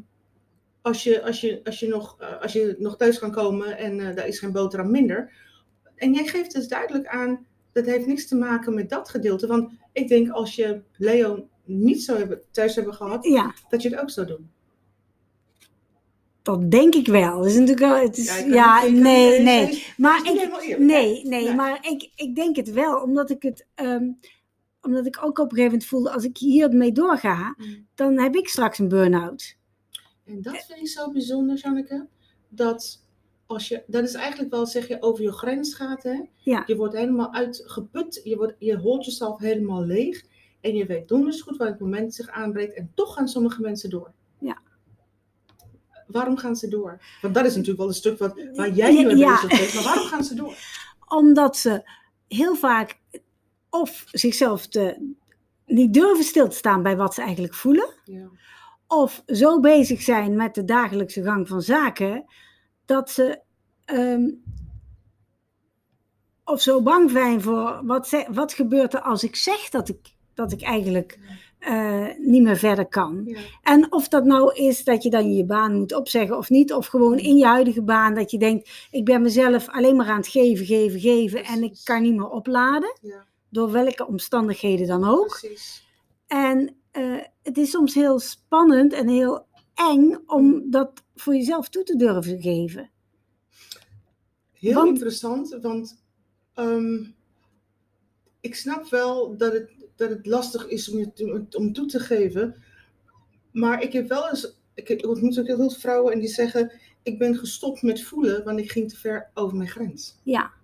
als, 0.83 1.03
je, 1.03 1.23
als, 1.23 1.41
je, 1.41 1.61
als, 1.65 1.81
je 1.81 1.89
nog, 1.89 2.17
eh, 2.19 2.43
als 2.43 2.53
je 2.53 2.77
nog 2.79 2.97
thuis 2.97 3.19
kan 3.19 3.31
komen 3.31 3.79
en 3.79 4.01
eh, 4.01 4.17
daar 4.17 4.27
is 4.27 4.39
geen 4.39 4.53
boterham 4.53 4.91
minder? 4.91 5.33
En 5.95 6.13
jij 6.13 6.27
geeft 6.27 6.53
dus 6.55 6.69
duidelijk 6.69 7.07
aan, 7.07 7.47
dat 7.85 7.95
heeft 7.95 8.07
niks 8.07 8.29
te 8.29 8.37
maken 8.37 8.75
met 8.75 8.91
dat 8.91 9.09
gedeelte. 9.09 9.47
Want 9.47 9.73
ik 9.93 10.09
denk 10.09 10.31
als 10.31 10.55
je 10.55 10.83
Leo 10.97 11.49
niet 11.65 12.03
zou 12.03 12.19
hebben, 12.19 12.41
thuis 12.51 12.75
hebben 12.75 12.95
gehad, 12.95 13.25
Ja. 13.25 13.55
dat 13.69 13.83
je 13.83 13.89
het 13.89 13.99
ook 14.01 14.11
zou 14.11 14.27
doen. 14.27 14.51
Dat 16.43 16.71
denk 16.71 16.95
ik 16.95 17.07
wel. 17.07 17.37
Dat 17.37 17.47
is 17.47 17.53
natuurlijk 17.53 17.79
wel, 17.81 17.97
het 18.03 18.17
is, 18.17 18.45
Ja, 18.47 18.83
nee, 18.87 19.41
nee. 19.41 19.85
Maar 19.97 20.19
ik, 20.19 20.27
eerlijk, 20.27 20.79
nee, 20.79 21.27
Nee. 21.27 21.55
maar 21.55 21.87
ik, 21.91 22.11
ik 22.15 22.35
denk 22.35 22.57
het 22.57 22.71
wel, 22.73 23.03
omdat 23.03 23.31
ik 23.31 23.43
het, 23.43 23.67
ehm, 23.75 24.11
omdat 24.83 25.07
ik 25.07 25.17
ook 25.25 25.39
op 25.39 25.45
een 25.45 25.57
gegeven 25.57 25.65
moment 25.71 25.85
voelde, 25.85 26.11
als 26.11 26.25
ik 26.25 26.37
hiermee 26.37 26.93
doorga, 26.93 27.55
Mm. 27.57 27.87
dan 27.95 28.19
heb 28.19 28.35
ik 28.37 28.49
straks 28.49 28.79
een 28.79 28.89
burn-out. 28.89 29.57
En 30.25 30.43
dat 30.43 30.65
vind 30.67 30.81
ik 30.81 30.89
zo 30.89 31.13
bijzonder, 31.13 31.57
Janneke. 31.57 32.07
Dat 32.49 33.07
als 33.49 33.69
je, 33.69 33.83
dat 33.87 34.05
is 34.05 34.15
eigenlijk 34.15 34.51
wel, 34.51 34.67
zeg 34.67 34.89
je, 34.89 35.03
over 35.03 35.23
je 35.23 35.33
grens 35.33 35.75
gaat. 35.75 36.03
Hè? 36.03 36.21
Ja. 36.37 36.63
Je 36.67 36.77
wordt 36.77 36.95
helemaal 36.95 37.33
uitgeput. 37.33 38.21
Je, 38.25 38.37
wordt, 38.37 38.55
je 38.59 38.77
holt 38.77 39.05
jezelf 39.05 39.39
helemaal 39.39 39.85
leeg. 39.85 40.25
En 40.61 40.75
je 40.77 40.87
weet 40.87 41.09
donders 41.09 41.41
goed 41.41 41.57
waar 41.57 41.69
het 41.69 41.81
moment 41.81 42.15
zich 42.15 42.29
aanbreekt. 42.29 42.75
En 42.77 42.93
toch 42.95 43.15
gaan 43.15 43.29
sommige 43.29 43.61
mensen 43.61 43.91
door. 43.91 44.13
waarom 46.07 46.37
gaan 46.37 46.57
ze 46.57 46.69
door? 46.69 47.01
Want 47.21 47.35
dat 47.35 47.45
is 47.45 47.51
natuurlijk 47.53 47.79
wel 47.79 47.89
een 47.89 47.95
stuk 47.95 48.19
wat, 48.19 48.41
waar 48.55 48.71
jij 48.71 48.93
nu 48.93 49.05
mee 49.07 49.17
Ja. 49.17 49.35
bezig 49.43 49.59
bent. 49.59 49.75
Maar 49.75 49.83
waarom 49.83 50.07
gaan 50.07 50.25
ze 50.25 50.35
door? 50.35 50.55
Omdat 51.09 51.57
ze 51.57 51.83
heel 52.29 52.55
vaak 52.57 52.99
of 53.71 54.05
zichzelf 54.11 54.67
te, 54.67 55.15
niet 55.67 55.95
durven 55.95 56.25
stil 56.25 56.49
te 56.49 56.57
staan 56.57 56.83
bij 56.83 56.97
wat 56.97 57.15
ze 57.15 57.23
eigenlijk 57.23 57.55
voelen. 57.55 57.95
Ja. 58.05 58.29
Of 58.87 59.23
zo 59.27 59.61
bezig 59.61 60.03
zijn 60.03 60.37
met 60.37 60.55
de 60.55 60.65
dagelijkse 60.65 61.23
gang 61.23 61.49
van 61.49 61.63
zaken. 61.63 62.25
Dat 62.89 63.11
ze 63.11 63.41
ehm, 63.85 64.31
of 66.45 66.61
zo 66.61 66.83
bang 66.83 67.11
zijn 67.11 67.41
voor 67.43 67.81
wat, 67.85 68.09
ze- 68.09 68.27
wat 68.31 68.53
gebeurt 68.53 68.95
er 68.95 69.01
als 69.01 69.25
ik 69.25 69.37
zeg 69.37 69.69
dat 69.69 69.89
ik, 69.89 70.15
dat 70.35 70.53
ik 70.53 70.63
eigenlijk 70.63 71.19
eh, 71.59 72.07
niet 72.19 72.43
meer 72.43 72.57
verder 72.57 72.87
kan. 72.87 73.23
Ja. 73.25 73.39
En 73.63 73.93
of 73.93 74.09
dat 74.09 74.25
nou 74.25 74.55
is 74.55 74.85
dat 74.85 75.03
je 75.03 75.11
dan 75.11 75.33
je 75.35 75.45
baan 75.45 75.75
moet 75.79 75.95
opzeggen 75.95 76.37
of 76.37 76.49
niet, 76.49 76.73
of 76.73 76.87
gewoon 76.87 77.19
in 77.19 77.37
je 77.37 77.47
huidige 77.47 77.83
baan 77.83 78.15
dat 78.15 78.31
je 78.31 78.39
denkt, 78.39 78.89
ik 78.91 79.05
ben 79.05 79.23
mezelf 79.23 79.69
alleen 79.69 79.97
maar 79.97 80.09
aan 80.09 80.17
het 80.17 80.29
geven, 80.29 80.67
geven, 80.67 81.01
geven 81.01 81.45
en 81.45 81.63
ik 81.63 81.81
kan 81.85 82.03
niet 82.03 82.15
meer 82.17 82.29
opladen, 82.29 82.99
Ja, 83.01 83.25
door 83.49 83.71
welke 83.73 84.07
omstandigheden 84.07 84.87
dan 84.87 85.05
ook. 85.09 85.39
precies. 85.41 85.87
En 86.27 86.77
eh, 86.91 87.17
het 87.43 87.59
is 87.59 87.71
soms 87.71 87.95
heel 87.95 88.19
spannend 88.19 88.93
en 88.93 89.09
heel 89.09 89.47
eng 89.75 90.17
om 90.27 90.71
dat 90.71 90.91
voor 91.21 91.35
jezelf 91.35 91.69
toe 91.69 91.83
te 91.83 91.97
durven 91.97 92.41
geven. 92.41 92.91
Heel 94.53 94.75
Want- 94.75 94.89
interessant, 94.89 95.59
want 95.63 96.03
ehm, 96.55 97.05
ik 98.41 98.55
snap 98.55 98.89
wel 98.89 99.37
dat 99.37 99.53
het, 99.53 99.71
dat 99.97 100.11
het 100.11 100.27
lastig 100.27 100.67
is 100.67 100.89
om, 100.91 100.99
je 100.99 101.47
om 101.57 101.73
toe 101.73 101.87
te 101.87 102.01
geven. 102.01 102.63
Maar 103.53 103.83
ik 103.83 103.93
heb 103.93 104.09
wel 104.09 104.29
eens, 104.29 104.55
ik 104.75 105.07
ontmoet 105.07 105.39
ook 105.39 105.47
heel 105.47 105.57
veel 105.57 105.71
vrouwen 105.71 106.13
en 106.13 106.19
die 106.19 106.29
zeggen, 106.29 106.73
ik 107.03 107.19
ben 107.19 107.37
gestopt 107.37 107.83
met 107.83 108.03
voelen, 108.03 108.45
want 108.45 108.59
ik 108.59 108.71
ging 108.71 108.89
te 108.89 108.97
ver 108.97 109.31
over 109.35 109.57
mijn 109.57 109.69
grens. 109.69 110.19
Ja. 110.23 110.57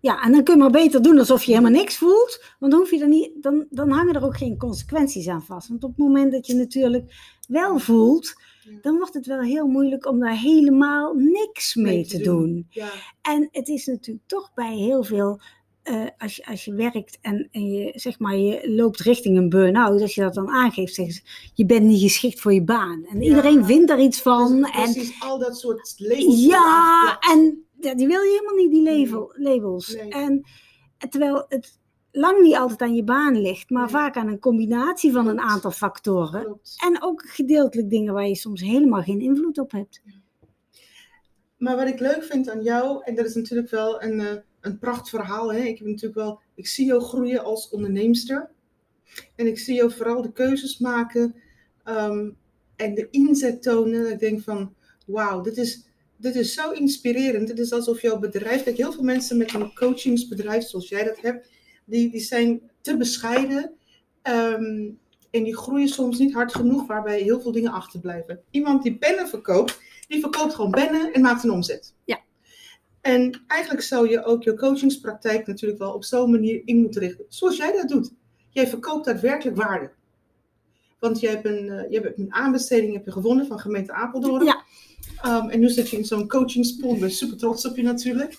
Ja, 0.00 0.22
en 0.22 0.32
dan 0.32 0.42
kun 0.44 0.54
je 0.54 0.60
maar 0.60 0.70
beter 0.70 1.02
doen 1.02 1.18
alsof 1.18 1.44
je 1.44 1.50
helemaal 1.52 1.80
niks 1.80 1.96
voelt. 1.96 2.44
Want 2.58 2.72
dan, 2.72 2.80
hoef 2.80 2.90
je 2.90 3.00
er 3.00 3.08
niet, 3.08 3.42
dan, 3.42 3.66
dan 3.70 3.90
hangen 3.90 4.14
er 4.14 4.24
ook 4.24 4.36
geen 4.36 4.58
consequenties 4.58 5.28
aan 5.28 5.44
vast. 5.44 5.68
Want 5.68 5.84
op 5.84 5.90
het 5.90 5.98
moment 5.98 6.32
dat 6.32 6.46
je 6.46 6.54
natuurlijk 6.54 7.14
wel 7.48 7.78
voelt. 7.78 8.34
Dan 8.82 8.96
wordt 8.96 9.14
het 9.14 9.26
wel 9.26 9.40
heel 9.40 9.66
moeilijk 9.66 10.06
om 10.06 10.20
daar 10.20 10.38
helemaal 10.38 11.14
niks 11.14 11.74
mee, 11.74 11.94
Mee 11.94 12.06
te 12.06 12.18
doen. 12.22 12.42
doen. 12.46 12.66
Ja, 12.70 12.88
En 13.22 13.48
het 13.52 13.68
is 13.68 13.86
natuurlijk 13.86 14.26
toch 14.26 14.50
bij 14.54 14.76
heel 14.76 15.04
veel, 15.04 15.40
eh, 15.82 16.04
als, 16.18 16.36
je, 16.36 16.46
als 16.46 16.64
je 16.64 16.74
werkt 16.74 17.18
en, 17.20 17.48
en 17.50 17.66
je, 17.72 17.92
zeg 17.94 18.18
maar, 18.18 18.36
je 18.36 18.70
loopt 18.74 19.00
richting 19.00 19.36
een 19.38 19.48
burn-out, 19.48 20.00
als 20.00 20.14
je 20.14 20.20
dat 20.20 20.34
dan 20.34 20.48
aangeeft, 20.50 20.94
zeggen 20.94 21.14
ze, 21.14 21.22
je 21.54 21.66
bent 21.66 21.84
niet 21.86 22.00
geschikt 22.02 22.40
voor 22.40 22.52
je 22.52 22.64
baan. 22.64 23.04
En 23.10 23.20
Ja. 23.20 23.28
iedereen 23.28 23.64
vindt 23.64 23.88
daar 23.88 24.00
iets 24.00 24.22
van. 24.22 24.60
Dus 24.60 24.70
en, 24.70 24.82
precies 24.92 25.20
al 25.22 25.38
dat 25.38 25.56
soort 25.58 25.94
labels. 25.96 26.44
ja, 26.44 27.18
en 27.20 27.64
ja, 27.80 27.94
die 27.94 28.06
wil 28.06 28.20
je 28.22 28.30
helemaal 28.30 28.54
niet, 28.64 28.70
die 28.70 28.82
label, 28.82 29.32
labels. 29.36 29.94
Nee. 29.94 30.08
En 30.08 30.44
terwijl 31.08 31.44
het 31.48 31.78
lang 32.16 32.40
niet 32.40 32.56
altijd 32.56 32.80
aan 32.80 32.94
je 32.94 33.04
baan 33.04 33.40
ligt, 33.40 33.70
maar 33.70 33.90
vaak 33.90 34.16
aan 34.16 34.28
een 34.28 34.38
combinatie 34.38 35.12
van 35.12 35.28
een 35.28 35.40
aantal 35.40 35.70
factoren. 35.70 36.44
Klopt. 36.44 36.76
En 36.84 37.02
ook 37.02 37.22
gedeeltelijk 37.26 37.90
dingen 37.90 38.14
waar 38.14 38.26
je 38.26 38.34
soms 38.34 38.60
helemaal 38.60 39.02
geen 39.02 39.20
invloed 39.20 39.58
op 39.58 39.70
hebt. 39.70 40.02
Maar 41.56 41.76
wat 41.76 41.86
ik 41.86 42.00
leuk 42.00 42.24
vind 42.24 42.50
aan 42.50 42.62
jou, 42.62 43.04
en 43.04 43.14
dat 43.14 43.26
is 43.26 43.34
natuurlijk 43.34 43.70
wel 43.70 44.02
een, 44.02 44.20
eh, 44.20 44.36
een 44.60 44.78
prachtverhaal. 44.78 45.52
Hè? 45.52 45.60
Ik, 45.60 45.78
heb 45.78 45.86
natuurlijk 45.86 46.14
wel, 46.14 46.40
ik 46.54 46.66
zie 46.66 46.86
jou 46.86 47.00
groeien 47.00 47.44
als 47.44 47.68
onderneemster. 47.68 48.50
En 49.36 49.46
ik 49.46 49.58
zie 49.58 49.74
jou 49.74 49.92
vooral 49.92 50.22
de 50.22 50.32
keuzes 50.32 50.78
maken 50.78 51.34
ehm, 51.84 52.30
en 52.76 52.94
de 52.94 53.08
inzet 53.10 53.62
tonen. 53.62 54.02
Dat 54.02 54.12
ik 54.12 54.18
denk 54.18 54.40
van, 54.40 54.74
wauw, 55.06 55.40
dit 55.40 55.56
is, 55.56 55.86
dit 56.16 56.34
is 56.34 56.54
zo 56.54 56.70
inspirerend. 56.70 57.48
Het 57.48 57.58
is 57.58 57.72
alsof 57.72 58.02
jouw 58.02 58.18
bedrijf, 58.18 58.62
kijk, 58.62 58.76
heel 58.76 58.92
veel 58.92 59.02
mensen 59.02 59.36
met 59.36 59.54
een 59.54 59.74
coachingsbedrijf 59.74 60.64
zoals 60.64 60.88
jij 60.88 61.04
dat 61.04 61.20
hebt, 61.20 61.48
die, 61.84 62.10
die 62.10 62.20
zijn 62.20 62.70
te 62.80 62.96
bescheiden. 62.96 63.72
ehm, 64.22 64.90
en 65.30 65.42
die 65.42 65.56
groeien 65.56 65.88
soms 65.88 66.18
niet 66.18 66.32
hard 66.32 66.54
genoeg, 66.54 66.86
waarbij 66.86 67.20
heel 67.20 67.40
veel 67.40 67.52
dingen 67.52 67.72
achterblijven. 67.72 68.40
Iemand 68.50 68.82
die 68.82 68.96
pennen 68.96 69.28
verkoopt, 69.28 69.80
die 70.08 70.20
verkoopt 70.20 70.54
gewoon 70.54 70.70
pennen 70.70 71.12
en 71.12 71.20
maakt 71.20 71.44
een 71.44 71.50
omzet. 71.50 71.94
Ja. 72.04 72.20
En 73.00 73.42
eigenlijk 73.46 73.82
zou 73.82 74.08
je 74.08 74.24
ook 74.24 74.42
je 74.42 74.54
coachingspraktijk 74.54 75.46
natuurlijk 75.46 75.80
wel 75.80 75.92
op 75.92 76.04
zo'n 76.04 76.30
manier 76.30 76.62
in 76.64 76.80
moeten 76.80 77.00
richten. 77.00 77.24
Zoals 77.28 77.56
jij 77.56 77.72
dat 77.72 77.88
doet. 77.88 78.12
Jij 78.50 78.68
verkoopt 78.68 79.04
daadwerkelijk 79.04 79.56
waarde. 79.56 79.90
Want 80.98 81.20
je 81.20 81.28
hebt 81.28 81.44
een, 81.44 81.68
eh, 81.68 81.90
je 81.90 82.00
hebt 82.00 82.18
een 82.18 82.34
aanbesteding 82.34 82.92
heb 82.92 83.04
je 83.04 83.12
gewonnen 83.12 83.46
van 83.46 83.58
gemeente 83.58 83.92
Apeldoorn. 83.92 84.44
Ja. 84.44 84.64
Ehm, 85.22 85.48
en 85.48 85.60
nu 85.60 85.68
zit 85.68 85.90
je 85.90 85.96
in 85.96 86.04
zo'n 86.04 86.28
coachingspool. 86.28 86.94
Ik 86.94 87.00
ben 87.00 87.10
super 87.10 87.36
trots 87.36 87.66
op 87.66 87.76
je 87.76 87.82
natuurlijk. 87.82 88.38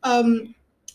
Ehm, 0.00 0.46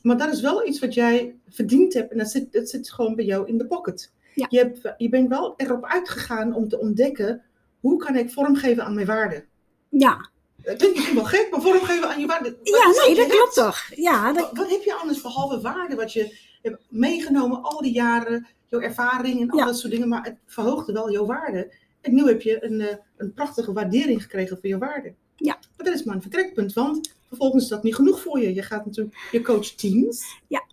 maar 0.01 0.17
dat 0.17 0.33
is 0.33 0.41
wel 0.41 0.67
iets 0.67 0.79
wat 0.79 0.93
jij 0.93 1.35
verdiend 1.49 1.93
hebt. 1.93 2.11
En 2.11 2.17
dat 2.17 2.29
zit, 2.29 2.53
dat 2.53 2.69
zit 2.69 2.91
gewoon 2.91 3.15
bij 3.15 3.25
jou 3.25 3.47
in 3.47 3.57
de 3.57 3.65
pocket. 3.67 4.11
Ja. 4.35 4.47
Je, 4.49 4.57
hebt, 4.57 4.93
je 4.97 5.09
bent 5.09 5.29
wel 5.29 5.53
erop 5.57 5.85
uitgegaan 5.85 6.53
om 6.53 6.67
te 6.67 6.79
ontdekken... 6.79 7.41
hoe 7.79 7.97
kan 7.97 8.15
ik 8.15 8.31
vormgeven 8.31 8.83
aan 8.85 8.93
mijn 8.93 9.05
waarde? 9.07 9.45
Ja, 9.89 10.29
Dat 10.63 10.75
klinkt 10.77 10.95
misschien 10.95 11.15
wel 11.15 11.25
gek, 11.25 11.47
maar 11.51 11.61
vormgeven 11.61 12.09
aan 12.09 12.19
je 12.19 12.25
waarde. 12.27 12.57
Ja 12.63 13.05
nee, 13.05 13.15
dat 13.15 13.27
klopt 13.27 13.53
toch. 13.53 13.77
Ja, 13.95 14.33
dat, 14.33 14.41
Wat, 14.43 14.57
wat 14.57 14.69
heb 14.69 14.83
je 14.83 14.93
anders 14.93 15.21
behalve 15.21 15.61
waarde 15.61 15.95
wat 15.95 16.13
je 16.13 16.37
hebt 16.61 16.83
meegenomen 16.89 17.61
al 17.63 17.81
die 17.81 17.93
jaren, 17.93 18.47
jouw 18.67 18.79
ervaring 18.79 19.41
en 19.41 19.49
al 19.49 19.57
Ja. 19.57 19.65
dat 19.65 19.77
soort 19.79 19.91
dingen, 19.91 20.07
maar 20.07 20.23
het 20.23 20.37
verhoogde 20.45 20.93
wel 20.93 21.11
jouw 21.11 21.25
waarde. 21.25 21.73
En 22.01 22.13
nu 22.13 22.25
heb 22.27 22.41
je 22.41 22.63
een, 22.63 22.81
eh, 22.81 22.95
een 23.17 23.33
prachtige 23.33 23.73
waardering 23.73 24.21
gekregen 24.21 24.57
voor 24.59 24.69
je 24.69 24.77
waarde. 24.77 25.13
Ja. 25.35 25.53
Maar 25.77 25.85
dat 25.85 25.95
is 25.95 26.03
maar 26.03 26.15
een 26.15 26.21
vertrekpunt, 26.21 26.73
want 26.73 27.17
vervolgens 27.29 27.63
is 27.63 27.69
dat 27.69 27.83
niet 27.83 27.95
genoeg 27.95 28.21
voor 28.21 28.39
je. 28.39 28.53
Je 28.53 28.61
gaat 28.61 28.85
natuurlijk, 28.85 29.27
je 29.31 29.41
coach 29.41 29.67
teams. 29.67 30.41
Ja. 30.47 30.67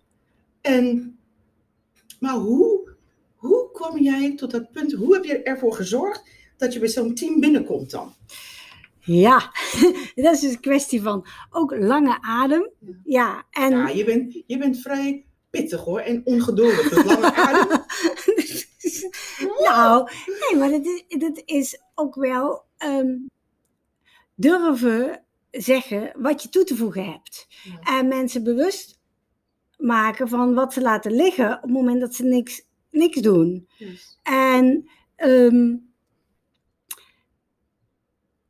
En, 0.61 1.17
maar 2.19 2.35
hoe, 2.35 2.91
hoe 3.35 3.71
kwam 3.71 3.99
jij 3.99 4.35
tot 4.35 4.51
dat 4.51 4.71
punt, 4.71 4.91
hoe 4.91 5.13
heb 5.13 5.23
je 5.23 5.43
ervoor 5.43 5.73
gezorgd 5.73 6.23
dat 6.57 6.73
je 6.73 6.79
bij 6.79 6.89
zo'n 6.89 7.13
team 7.13 7.39
binnenkomt 7.39 7.91
dan? 7.91 8.13
ja. 9.07 9.51
dat 10.15 10.33
is 10.33 10.39
dus 10.39 10.51
een 10.51 10.59
kwestie 10.59 11.01
van 11.01 11.25
ook 11.49 11.77
lange 11.77 12.17
adem. 12.21 12.69
Ja. 12.79 12.93
Ja, 13.03 13.45
en 13.51 13.71
Ja, 13.71 13.89
je 13.89 14.03
bent, 14.03 14.43
je 14.45 14.57
bent 14.57 14.81
vrij 14.81 15.25
pittig 15.49 15.81
hoor 15.81 15.99
en 15.99 16.21
ongeduldig. 16.25 16.89
Dus 16.89 17.03
lange 17.03 17.33
adem. 17.47 17.67
nou, 19.65 20.09
nee, 20.25 20.59
maar 20.59 20.69
dat 20.69 20.85
is, 20.85 21.03
dat 21.07 21.41
is 21.45 21.81
ook 21.95 22.15
wel 22.15 22.63
ehm, 22.77 23.15
durven 24.35 25.23
zeggen 25.51 26.11
wat 26.15 26.43
je 26.43 26.49
toe 26.49 26.63
te 26.63 26.75
voegen 26.75 27.05
hebt. 27.05 27.47
Ja. 27.63 27.99
En 27.99 28.07
mensen 28.07 28.43
bewust 28.43 28.99
maken 29.77 30.27
van 30.27 30.53
wat 30.53 30.73
ze 30.73 30.81
laten 30.81 31.11
liggen 31.15 31.55
op 31.55 31.61
het 31.61 31.71
moment 31.71 32.01
dat 32.01 32.15
ze 32.15 32.23
niks, 32.23 32.61
niks 32.91 33.21
doen. 33.21 33.67
Yes. 33.77 34.19
En, 34.23 34.89
ehm, 35.15 35.75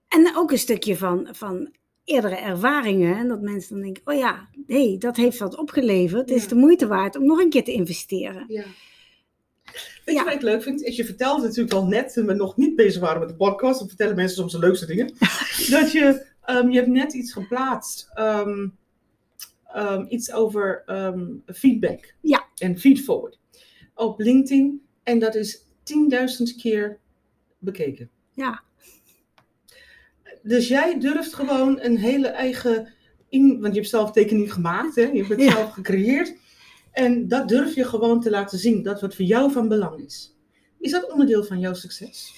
en 0.07 0.31
ook 0.35 0.51
een 0.51 0.57
stukje 0.57 0.97
van, 0.97 1.27
van 1.31 1.75
eerdere 2.03 2.35
ervaringen. 2.35 3.17
En 3.17 3.27
dat 3.27 3.41
mensen 3.41 3.73
dan 3.73 3.83
denken, 3.83 4.01
oh 4.05 4.15
ja, 4.17 4.49
hé, 4.67 4.95
dat 4.97 5.15
heeft 5.17 5.39
wat 5.39 5.57
opgeleverd. 5.57 6.29
Het 6.29 6.37
is 6.39 6.47
de 6.47 6.55
moeite 6.55 6.87
waard 6.87 7.15
om 7.15 7.25
nog 7.25 7.39
een 7.39 7.49
keer 7.49 7.63
te 7.63 7.71
investeren. 7.71 8.45
Ja. 8.47 8.63
Weet 10.05 10.15
Ja. 10.15 10.21
je 10.21 10.23
wat 10.23 10.33
ik 10.33 10.41
leuk 10.41 10.63
vind? 10.63 10.81
Is 10.81 10.95
je 10.95 11.05
vertelde 11.05 11.43
natuurlijk 11.43 11.73
al 11.73 11.85
net, 11.85 12.13
toen 12.13 12.25
we 12.25 12.33
nog 12.33 12.57
niet 12.57 12.75
bezig 12.75 13.01
waren 13.01 13.19
met 13.19 13.29
de 13.29 13.35
podcast, 13.35 13.79
dan 13.79 13.87
vertellen 13.87 14.15
mensen 14.15 14.37
soms 14.37 14.51
de 14.51 14.59
leukste 14.59 14.85
dingen. 14.85 15.07
dat 15.69 15.91
je, 15.91 16.25
ehm, 16.47 16.69
je 16.69 16.77
hebt 16.77 16.89
net 16.91 17.13
iets 17.13 17.33
geplaatst, 17.33 18.09
ehm, 18.13 18.67
ehm, 19.73 20.05
iets 20.09 20.31
over 20.31 20.83
feedback. 21.45 22.13
Ja. 22.21 22.45
En 22.57 22.77
feedforward. 22.77 23.39
Op 23.95 24.19
LinkedIn. 24.19 24.81
En 25.03 25.19
dat 25.19 25.35
is 25.35 25.65
10.000 25.83 26.55
keer 26.61 26.99
bekeken. 27.59 28.09
Ja. 28.33 28.61
Dus 30.41 30.67
jij 30.67 30.99
durft 30.99 31.33
gewoon 31.33 31.79
een 31.81 31.97
hele 31.97 32.27
eigen, 32.27 32.93
in, 33.29 33.59
want 33.61 33.73
je 33.73 33.79
hebt 33.79 33.91
zelf 33.91 34.11
tekening 34.11 34.53
gemaakt, 34.53 34.95
hè? 34.95 35.01
je 35.01 35.17
hebt 35.17 35.29
het 35.29 35.41
Ja. 35.41 35.51
zelf 35.51 35.71
gecreëerd. 35.71 36.35
En 36.91 37.27
dat 37.27 37.47
durf 37.47 37.75
je 37.75 37.85
gewoon 37.85 38.21
te 38.21 38.29
laten 38.29 38.59
zien, 38.59 38.83
dat 38.83 39.01
wat 39.01 39.15
voor 39.15 39.25
jou 39.25 39.51
van 39.51 39.67
belang 39.67 39.99
is. 40.05 40.35
Is 40.79 40.91
dat 40.91 41.11
onderdeel 41.11 41.43
van 41.43 41.59
jouw 41.59 41.73
succes? 41.73 42.33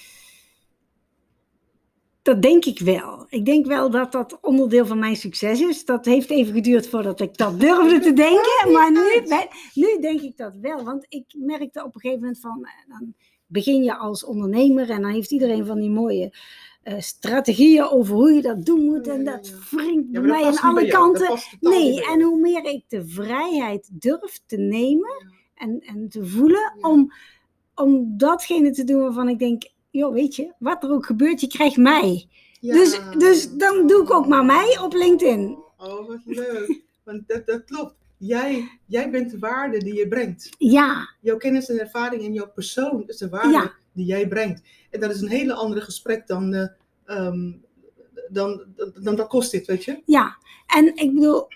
Dat 2.29 2.41
denk 2.41 2.65
ik 2.65 2.79
wel. 2.79 3.25
Ik 3.29 3.45
denk 3.45 3.65
wel 3.65 3.89
dat 3.89 4.12
dat 4.12 4.38
onderdeel 4.41 4.86
van 4.86 5.00
mijn 5.00 5.15
succes 5.15 5.62
is. 5.62 5.86
Dat 5.86 6.05
heeft 6.05 6.29
even 6.29 6.53
geduurd 6.53 6.88
voordat 6.88 7.19
ik 7.19 7.38
dat 7.38 7.59
durfde 7.59 8.00
te 8.00 8.13
denken. 8.13 8.71
Maar 8.71 8.91
nu, 8.91 9.27
ben- 9.27 9.48
nu 9.74 9.98
denk 10.01 10.21
ik 10.21 10.38
dat 10.38 10.55
wel. 10.62 10.83
Want 10.83 11.05
ik 11.09 11.25
merkte 11.38 11.83
op 11.83 11.95
een 11.95 12.01
gegeven 12.01 12.21
moment 12.21 12.39
van... 12.39 12.65
eh, 12.65 12.71
Dan 13.00 13.13
begin 13.48 13.83
je 13.83 13.98
als 13.98 14.25
ondernemer 14.25 14.89
en 14.89 15.01
dan 15.01 15.12
heeft 15.12 15.31
iedereen 15.31 15.65
van 15.65 15.79
die 15.79 15.89
mooie 15.89 16.33
eh, 16.83 17.00
strategieën 17.00 17.83
over 17.89 18.15
hoe 18.15 18.31
je 18.33 18.41
dat 18.41 18.65
doen 18.65 18.86
moet. 18.86 19.07
En 19.07 19.24
dat 19.24 19.53
wringt 19.69 20.12
bij 20.12 20.21
mij 20.21 20.43
aan 20.43 20.59
alle 20.59 20.88
kanten. 20.88 21.38
Nee, 21.59 22.05
en 22.05 22.21
hoe 22.21 22.39
meer 22.39 22.65
ik 22.65 22.83
de 22.88 23.07
vrijheid 23.07 23.89
durf 23.91 24.39
te 24.45 24.57
nemen 24.57 25.25
en, 25.55 25.79
en 25.79 26.09
te 26.09 26.25
voelen 26.25 26.74
Ja. 26.81 26.89
om, 26.89 27.12
om 27.75 28.13
datgene 28.17 28.71
te 28.71 28.83
doen 28.83 29.01
waarvan 29.01 29.29
ik 29.29 29.39
denk, 29.39 29.63
joh, 29.91 30.13
weet 30.13 30.36
je, 30.36 30.53
wat 30.60 30.84
er 30.84 30.91
ook 30.91 31.05
gebeurt, 31.05 31.41
je 31.41 31.48
krijgt 31.48 31.77
mij. 31.77 32.27
Ja. 32.60 32.74
Dus, 32.74 33.00
dus 33.17 33.51
dan 33.51 33.88
doe 33.88 34.01
ik 34.03 34.12
ook 34.13 34.27
maar 34.27 34.46
mij 34.46 34.79
op 34.84 34.93
LinkedIn. 34.93 35.58
Oh, 35.77 36.08
wat 36.08 36.19
leuk. 36.25 36.81
Want 37.03 37.27
dat, 37.27 37.46
dat 37.46 37.63
klopt. 37.65 37.96
Jij, 38.17 38.79
jij 38.86 39.10
bent 39.10 39.31
de 39.31 39.39
waarde 39.39 39.77
die 39.77 39.93
je 39.93 40.08
brengt. 40.08 40.50
Ja, 40.58 41.10
Jouw 41.22 41.38
kennis 41.38 41.69
en 41.69 41.79
ervaring 41.79 42.24
en 42.24 42.34
jouw 42.34 42.51
persoon 42.51 43.03
is 43.08 43.17
de 43.17 43.29
waarde 43.29 43.50
Ja. 43.50 43.74
die 43.93 44.05
jij 44.05 44.27
brengt. 44.27 44.62
En 44.89 45.00
dat 45.00 45.12
is 45.15 45.22
een 45.22 45.27
hele 45.27 45.53
andere 45.53 45.81
gesprek 45.81 46.27
dan, 46.27 46.53
eh, 46.53 46.67
ehm, 47.05 47.51
dan, 48.29 48.63
dan, 49.01 49.15
dan 49.15 49.27
kost 49.27 49.51
dit, 49.51 49.67
weet 49.67 49.84
je? 49.84 50.01
ja. 50.05 50.38
En 50.67 50.96
ik 50.96 51.13
bedoel, 51.13 51.48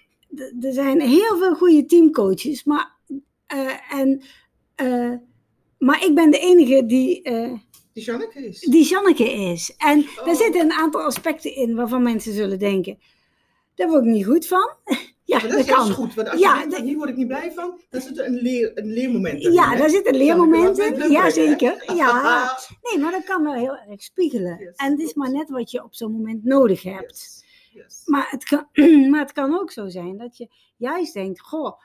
er 0.62 0.74
zijn 0.74 1.02
heel 1.02 1.38
veel 1.38 1.56
goede 1.56 1.86
teamcoaches, 1.86 2.64
maar, 2.64 2.92
eh, 3.48 3.94
en, 4.00 4.22
eh, 4.76 5.14
maar 5.78 6.04
ik 6.06 6.16
ben 6.16 6.32
de 6.32 6.40
enige 6.40 6.86
die, 6.86 7.22
Die 7.94 8.04
Janneke 8.04 8.48
is. 8.48 8.60
die 8.60 8.84
Janneke 8.88 9.32
is. 9.32 9.74
En 9.78 10.00
Oh. 10.00 10.26
daar 10.26 10.36
zitten 10.36 10.62
een 10.62 10.72
aantal 10.72 11.02
aspecten 11.02 11.56
in 11.56 11.76
waarvan 11.76 12.04
mensen 12.04 12.34
zullen 12.34 12.60
denken, 12.60 13.00
daar 13.76 13.88
word 13.88 14.04
ik 14.06 14.10
niet 14.12 14.26
goed 14.26 14.48
van. 14.48 14.76
ja, 15.24 15.38
Maar 15.38 15.42
dat, 15.42 15.52
dat 15.52 15.60
is 15.60 15.66
kan. 15.74 15.92
goed, 15.92 16.14
want 16.14 16.30
als 16.30 16.40
Ja, 16.40 16.62
je 16.62 16.68
denkt, 16.68 16.86
hier 16.86 16.98
word 16.98 17.10
ik 17.10 17.16
niet 17.16 17.28
blij 17.28 17.52
van, 17.52 17.82
dan 17.90 18.02
zit 18.02 18.18
er 18.20 18.26
een, 18.26 18.34
leer, 18.42 18.72
een 18.78 18.94
leermoment 18.94 19.42
in. 19.44 19.52
Ja, 19.54 19.70
hè? 19.70 19.78
daar 19.78 19.90
zit 19.90 20.08
een 20.08 20.16
leermoment 20.16 20.78
in. 20.80 21.12
Ja, 21.12 21.24
hè? 21.24 21.32
zeker. 21.32 21.94
Ja. 21.96 22.58
Nee, 22.82 23.02
maar 23.04 23.12
dat 23.12 23.24
kan 23.24 23.44
wel 23.44 23.54
heel 23.54 23.78
erg 23.78 24.04
spiegelen. 24.04 24.58
Yes, 24.60 24.76
en 24.76 24.92
het 24.92 25.00
is 25.00 25.14
maar 25.14 25.32
net 25.32 25.50
wat 25.50 25.72
je 25.72 25.84
op 25.84 25.96
zo'n 25.96 26.12
moment 26.12 26.44
nodig 26.44 26.84
hebt. 26.84 27.12
Yes, 27.12 27.44
yes. 27.74 28.02
Maar 28.06 28.28
het, 28.30 28.44
kan, 28.44 28.68
maar 29.10 29.20
het 29.20 29.32
kan 29.32 29.60
ook 29.60 29.72
zo 29.72 29.88
zijn 29.90 30.18
dat 30.18 30.38
je 30.38 30.48
juist 30.78 31.14
denkt, 31.14 31.40
goh, 31.42 31.80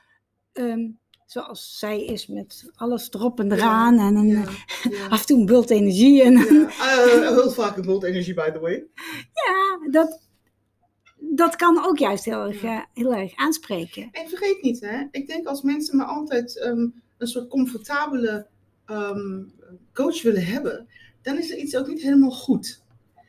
ehm, 0.52 0.88
zoals 1.28 1.78
zij 1.78 2.04
is 2.04 2.26
met 2.26 2.70
alles 2.74 3.12
erop 3.12 3.40
en 3.40 3.52
eraan 3.52 3.98
en 3.98 4.14
een, 4.14 4.28
Ja, 4.28 4.44
ja. 4.90 5.06
af 5.08 5.20
en 5.20 5.26
toe 5.26 5.38
een 5.38 5.46
bult 5.46 5.70
energie. 5.70 6.22
En, 6.22 6.32
ja. 6.32 6.44
Ja, 6.78 7.02
eh, 7.22 7.28
heel 7.28 7.50
vaak 7.50 7.76
een 7.76 7.86
bult 7.86 8.04
energie, 8.04 8.34
by 8.34 8.50
the 8.50 8.58
way. 8.58 8.86
dat, 9.90 10.20
dat 11.18 11.56
kan 11.56 11.84
ook 11.84 11.98
juist 11.98 12.24
heel 12.24 12.46
erg, 12.46 12.62
eh, 12.62 12.80
heel 12.94 13.14
erg 13.14 13.34
aanspreken. 13.34 14.08
En 14.12 14.28
vergeet 14.28 14.62
niet, 14.62 14.80
hè, 14.80 15.04
ik 15.10 15.26
denk 15.26 15.46
als 15.46 15.62
mensen 15.62 15.96
maar 15.96 16.06
altijd 16.06 16.58
ehm, 16.58 16.86
een 17.18 17.26
soort 17.26 17.48
comfortabele 17.48 18.46
ehm, 18.84 19.42
coach 19.92 20.22
willen 20.22 20.46
hebben, 20.46 20.88
dan 21.22 21.38
is 21.38 21.50
er 21.50 21.58
iets 21.58 21.76
ook 21.76 21.86
niet 21.86 22.02
helemaal 22.02 22.30
goed. 22.30 22.82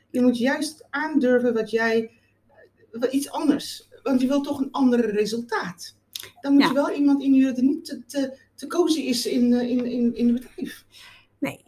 Je 0.10 0.22
moet 0.22 0.38
juist 0.38 0.88
aandurven 0.90 1.54
wat 1.54 1.70
jij, 1.70 2.12
wat 2.92 3.14
iets 3.14 3.32
anders, 3.32 3.90
want 4.04 4.22
je 4.22 4.28
wilt 4.28 4.44
toch 4.44 4.60
een 4.60 4.72
ander 4.72 5.10
resultaat. 5.12 5.98
Dan 6.42 6.54
moet 6.54 6.62
Ja. 6.62 6.68
je 6.68 6.74
wel 6.74 6.92
iemand 6.92 7.22
inhuren 7.22 7.56
die 7.56 7.64
niet 7.64 7.86
te, 7.86 8.06
te, 8.06 8.38
te 8.56 8.68
cozy 8.68 9.00
is 9.00 9.26
in, 9.26 9.54
eh, 9.54 9.70
in, 9.70 9.86
in, 9.86 10.16
in 10.16 10.28
het 10.34 10.42
bedrijf. 10.48 10.86
Nee, 11.38 11.64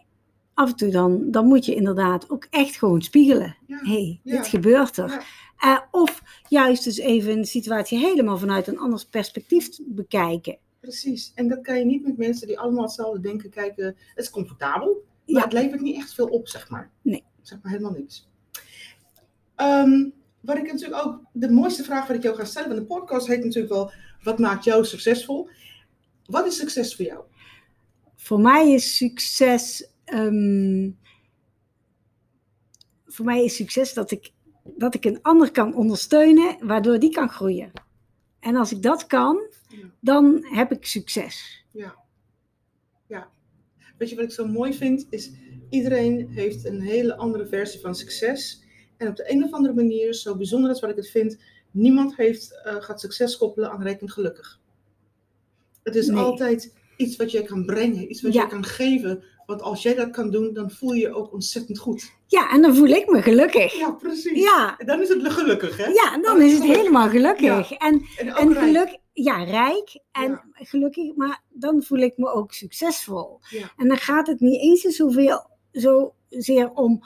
af 0.54 0.70
en 0.70 0.76
toe 0.76 0.90
dan, 0.90 1.32
dan 1.32 1.46
moet 1.46 1.66
je 1.66 1.76
inderdaad 1.76 2.30
ook 2.30 2.48
echt 2.50 2.76
gewoon 2.76 3.02
spiegelen. 3.02 3.56
Ja. 3.68 3.80
Hey, 3.84 4.20
Ja. 4.24 4.38
dit 4.38 4.48
gebeurt 4.48 4.98
er. 4.98 5.26
Eh, 5.58 5.80
of 5.92 6.22
juist 6.48 6.84
dus 6.84 6.98
even 6.98 7.38
een 7.38 7.46
situatie 7.46 7.98
helemaal 8.00 8.38
vanuit 8.38 8.68
een 8.68 8.80
anders 8.80 9.06
perspectief 9.06 9.70
bekijken. 9.86 10.58
Precies. 10.80 11.32
En 11.36 11.48
dat 11.48 11.62
kan 11.62 11.78
je 11.80 11.86
niet 11.86 12.04
met 12.04 12.18
mensen 12.18 12.48
die 12.48 12.60
allemaal 12.60 12.84
hetzelfde 12.84 13.20
denken, 13.20 13.50
kijken. 13.50 13.86
Het 13.86 13.96
is 14.16 14.30
comfortabel, 14.30 15.04
maar 15.26 15.36
Ja. 15.36 15.42
het 15.44 15.54
levert 15.54 15.82
niet 15.82 15.96
echt 15.96 16.14
veel 16.14 16.28
op, 16.28 16.48
zeg 16.48 16.70
maar. 16.70 16.92
Nee. 17.02 17.24
Zeg 17.42 17.60
maar 17.62 17.72
helemaal 17.72 17.92
niks. 17.94 18.28
Ehm, 19.56 20.10
wat 20.40 20.58
ik 20.58 20.72
natuurlijk 20.72 21.06
ook, 21.06 21.20
de 21.34 21.52
mooiste 21.52 21.84
vraag 21.84 22.08
wat 22.08 22.16
ik 22.16 22.24
jou 22.24 22.36
ga 22.36 22.46
stellen, 22.46 22.70
want 22.70 22.82
de 22.82 22.96
podcast 22.96 23.28
heet 23.28 23.44
natuurlijk 23.44 23.74
wel, 23.74 23.92
wat 24.24 24.40
maakt 24.40 24.64
jou 24.64 24.86
succesvol? 24.86 25.50
Wat 26.26 26.46
is 26.46 26.58
succes 26.58 26.96
voor 26.96 27.06
jou? 27.06 27.24
Voor 28.16 28.40
mij 28.40 28.72
is 28.72 28.98
succes. 28.98 29.90
ehm, 30.06 30.90
voor 33.06 33.26
mij 33.26 33.44
is 33.44 33.56
succes 33.56 33.94
dat 33.94 34.12
ik, 34.12 34.32
dat 34.64 34.94
ik 34.96 35.06
een 35.06 35.22
ander 35.22 35.52
kan 35.52 35.76
ondersteunen, 35.76 36.68
waardoor 36.68 37.00
die 37.00 37.10
kan 37.12 37.30
groeien. 37.30 37.72
En 38.40 38.56
als 38.56 38.72
ik 38.72 38.82
dat 38.82 39.08
kan, 39.08 39.50
Ja. 39.68 39.92
dan 40.00 40.46
heb 40.46 40.72
ik 40.72 40.86
succes. 40.86 41.66
Ja. 41.72 41.96
Ja. 43.08 43.30
Weet 43.98 44.10
je 44.10 44.16
wat 44.16 44.24
ik 44.26 44.32
zo 44.32 44.48
mooi 44.48 44.74
vind? 44.74 45.08
Is 45.10 45.32
iedereen 45.70 46.28
heeft 46.30 46.66
een 46.66 46.82
hele 46.82 47.18
andere 47.18 47.48
versie 47.48 47.80
van 47.80 47.96
succes. 47.96 48.64
En 48.98 49.08
op 49.08 49.16
de 49.16 49.32
een 49.32 49.44
of 49.44 49.52
andere 49.52 49.74
manier, 49.74 50.14
zo 50.14 50.36
bijzonder 50.36 50.72
is 50.72 50.80
wat 50.80 50.90
ik 50.90 50.96
het 50.96 51.10
vind, 51.10 51.38
niemand 51.72 52.16
heeft, 52.16 52.62
eh, 52.64 52.76
gaat 52.80 53.00
succes 53.00 53.38
koppelen 53.38 53.72
aan 53.72 53.82
reken 53.84 54.10
gelukkig. 54.10 54.60
Het 55.84 55.96
is 55.96 56.08
Nee. 56.08 56.18
altijd 56.24 56.74
iets 56.98 57.16
wat 57.16 57.32
je 57.32 57.44
kan 57.44 57.66
brengen, 57.66 58.12
iets 58.12 58.22
wat 58.22 58.34
Ja. 58.34 58.42
je 58.42 58.48
kan 58.48 58.64
geven. 58.66 59.24
Want 59.46 59.62
als 59.62 59.82
jij 59.82 59.96
dat 59.96 60.10
kan 60.10 60.32
doen, 60.32 60.54
dan 60.54 60.72
voel 60.72 60.92
je 60.94 61.00
je 61.02 61.14
ook 61.16 61.34
ontzettend 61.34 61.78
goed. 61.80 62.12
Ja, 62.28 62.52
en 62.52 62.62
dan 62.62 62.76
voel 62.76 62.88
ik 62.88 63.10
me 63.10 63.22
gelukkig. 63.22 63.74
Ja, 63.74 63.92
precies. 63.92 64.40
Ja, 64.44 64.76
En 64.78 64.86
dan 64.86 65.02
is 65.02 65.10
het 65.10 65.28
gelukkig, 65.34 65.78
hè? 65.78 65.86
ja 65.86 66.14
en 66.14 66.22
dan 66.22 66.42
is 66.42 66.52
het 66.52 66.60
gelukkig. 66.62 66.82
helemaal 66.82 67.10
gelukkig. 67.10 67.72
En, 67.72 68.02
En 68.18 68.28
en 68.28 68.54
rijk. 68.54 68.66
geluk, 68.66 68.98
ja, 69.14 69.44
rijk 69.44 70.00
en 70.12 70.30
Ja. 70.30 70.44
gelukkig, 70.54 71.16
maar 71.16 71.42
dan 71.50 71.84
voel 71.84 72.00
ik 72.00 72.18
me 72.18 72.32
ook 72.32 72.54
succesvol. 72.54 73.40
Ja. 73.50 73.72
En 73.78 73.88
dan 73.88 73.98
gaat 73.98 74.28
het 74.28 74.40
niet 74.40 74.62
eens 74.62 74.82
zoveel, 74.82 75.46
zozeer 75.72 76.72
om 76.74 77.02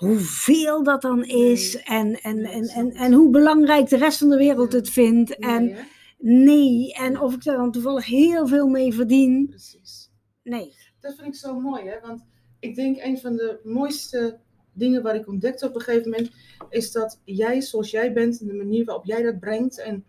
hoeveel 0.00 0.82
dat 0.82 1.02
dan 1.02 1.24
is 1.24 1.74
Nee. 1.74 1.82
en, 1.82 2.14
en, 2.14 2.44
en, 2.44 2.68
en, 2.68 2.90
en 2.92 3.12
hoe 3.12 3.30
belangrijk 3.30 3.88
de 3.88 3.96
rest 3.96 4.18
van 4.18 4.28
de 4.28 4.36
wereld 4.36 4.72
het 4.72 4.90
vindt. 4.90 5.38
En 5.38 5.76
nee, 6.18 6.92
en 6.92 7.20
of 7.20 7.34
ik 7.34 7.44
daar 7.44 7.56
dan 7.56 7.72
toevallig 7.72 8.06
heel 8.06 8.46
veel 8.46 8.68
mee 8.68 8.94
verdien. 8.94 9.46
Precies. 9.48 10.10
Nee. 10.42 10.74
Dat 11.00 11.14
vind 11.14 11.26
ik 11.26 11.34
zo 11.34 11.60
mooi, 11.60 11.88
hè? 11.88 12.00
Want 12.00 12.24
ik 12.58 12.74
denk 12.74 13.02
een 13.02 13.18
van 13.18 13.36
de 13.36 13.60
mooiste 13.64 14.38
dingen 14.72 15.02
waar 15.02 15.14
ik 15.14 15.28
ontdekte 15.28 15.66
op 15.66 15.74
een 15.74 15.80
gegeven 15.80 16.10
moment, 16.10 16.30
is 16.68 16.92
dat 16.92 17.20
jij 17.24 17.60
zoals 17.60 17.90
jij 17.90 18.12
bent 18.12 18.40
en 18.40 18.46
de 18.46 18.54
manier 18.54 18.84
waarop 18.84 19.04
jij 19.04 19.22
dat 19.22 19.40
brengt 19.40 19.80
en 19.80 20.04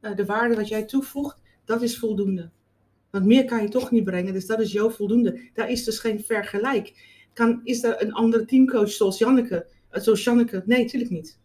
eh, 0.00 0.16
de 0.16 0.24
waarde 0.24 0.54
wat 0.54 0.68
jij 0.68 0.84
toevoegt, 0.84 1.40
dat 1.64 1.82
is 1.82 1.98
voldoende. 1.98 2.50
Want 3.10 3.24
meer 3.24 3.44
kan 3.44 3.62
je 3.62 3.68
toch 3.68 3.90
niet 3.90 4.04
brengen, 4.04 4.32
dus 4.32 4.46
dat 4.46 4.60
is 4.60 4.72
jouw 4.72 4.90
voldoende. 4.90 5.40
Daar 5.54 5.70
is 5.70 5.84
dus 5.84 5.98
geen 5.98 6.20
vergelijk. 6.20 6.92
Kan, 7.40 7.60
is 7.64 7.82
er 7.82 8.02
een 8.02 8.12
andere 8.12 8.44
teamcoach 8.44 8.90
zoals 8.90 9.18
Janneke? 9.18 9.66
eh, 9.90 10.02
zoals 10.02 10.24
Janneke? 10.24 10.62
Nee, 10.66 10.82
natuurlijk 10.82 11.10
niet. 11.10 11.38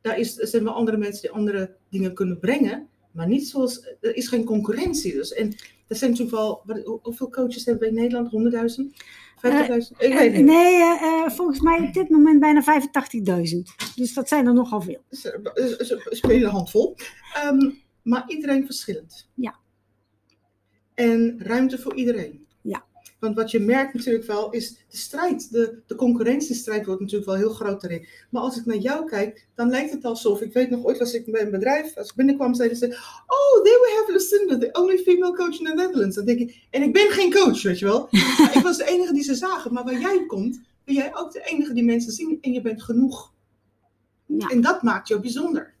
Daar 0.00 0.18
is, 0.18 0.38
er 0.40 0.46
zijn 0.46 0.64
wel 0.64 0.72
andere 0.72 0.96
mensen 0.96 1.20
die 1.22 1.30
andere 1.30 1.76
dingen 1.90 2.14
kunnen 2.14 2.38
brengen, 2.38 2.88
maar 3.12 3.26
niet 3.28 3.48
zoals, 3.48 3.82
er 4.00 4.16
is 4.16 4.28
geen 4.28 4.44
concurrentie. 4.44 5.12
Dus. 5.12 5.32
En 5.32 5.54
er 5.88 5.96
zijn 5.96 6.10
natuurlijk 6.10 6.36
wel, 6.36 6.62
wat, 6.64 6.84
hoe- 6.84 6.98
hoeveel 7.02 7.30
coaches 7.30 7.64
hebben 7.64 7.82
we 7.82 7.88
in 7.88 8.00
Nederland? 8.00 8.30
100.000? 8.30 8.94
50.000? 9.36 9.98
ik 9.98 10.12
weet 10.12 10.30
Eh, 10.32 10.36
niet. 10.36 10.46
nee, 10.46 10.74
eh, 10.74 11.02
eh, 11.02 11.30
volgens 11.30 11.60
mij 11.60 11.80
op 11.80 11.92
dit 11.94 12.08
moment 12.08 12.40
bijna 12.40 12.62
85.000. 12.62 13.74
Dus 13.96 14.14
dat 14.14 14.28
zijn 14.28 14.46
er 14.46 14.54
nogal 14.54 14.80
veel. 14.80 15.02
Ze 15.10 16.02
spelen 16.10 16.42
een 16.48 16.50
handvol. 16.54 16.96
Ehm, 17.34 17.70
maar 18.02 18.24
iedereen 18.26 18.64
verschillend. 18.66 19.28
Ja. 19.34 19.54
En 20.94 21.34
ruimte 21.42 21.78
voor 21.78 21.94
iedereen. 21.94 22.46
Want 23.18 23.36
wat 23.36 23.50
je 23.50 23.60
merkt 23.60 23.94
natuurlijk 23.94 24.24
wel 24.24 24.50
is 24.50 24.68
de 24.68 24.96
strijd, 24.96 25.50
de, 25.50 25.78
de 25.86 25.94
concurrentiestrijd 25.94 26.86
wordt 26.86 27.00
natuurlijk 27.00 27.30
wel 27.30 27.38
heel 27.38 27.50
groot 27.50 27.84
erin. 27.84 28.06
Maar 28.30 28.42
als 28.42 28.56
ik 28.56 28.66
naar 28.66 28.76
jou 28.76 29.06
kijk, 29.06 29.46
dan 29.54 29.68
lijkt 29.68 29.92
het 29.92 30.04
alsof, 30.04 30.40
ik 30.40 30.52
weet 30.52 30.70
nog 30.70 30.84
ooit 30.84 30.98
was 30.98 31.12
ik 31.12 31.30
bij 31.30 31.42
een 31.42 31.50
bedrijf, 31.50 31.96
als 31.96 32.08
ik 32.08 32.14
binnenkwam 32.14 32.54
zeiden 32.54 32.78
ze, 32.78 32.86
oh, 33.26 33.62
they 33.62 33.72
will 33.72 33.96
have 33.96 34.12
Lucinda, 34.12 34.58
the 34.58 34.80
only 34.80 34.98
female 34.98 35.34
coach 35.34 35.58
in 35.58 35.64
the 35.64 35.74
Netherlands. 35.74 36.16
Dan 36.16 36.24
denk 36.24 36.38
ik, 36.38 36.66
en 36.70 36.82
ik 36.82 36.92
ben 36.92 37.10
geen 37.10 37.32
coach, 37.32 37.62
weet 37.62 37.78
je 37.78 37.84
wel. 37.84 38.08
Maar 38.38 38.56
ik 38.56 38.62
was 38.62 38.76
de 38.76 38.86
enige 38.86 39.12
die 39.12 39.22
ze 39.22 39.34
zagen, 39.34 39.72
maar 39.72 39.84
waar 39.84 40.00
jij 40.00 40.26
komt, 40.26 40.60
ben 40.84 40.94
jij 40.94 41.16
ook 41.16 41.32
de 41.32 41.42
enige 41.44 41.72
die 41.72 41.84
mensen 41.84 42.12
zien 42.12 42.38
en 42.40 42.52
je 42.52 42.60
bent 42.60 42.82
genoeg. 42.82 43.32
Ja. 44.26 44.48
En 44.48 44.60
dat 44.60 44.82
maakt 44.82 45.08
jou 45.08 45.20
bijzonder. 45.20 45.74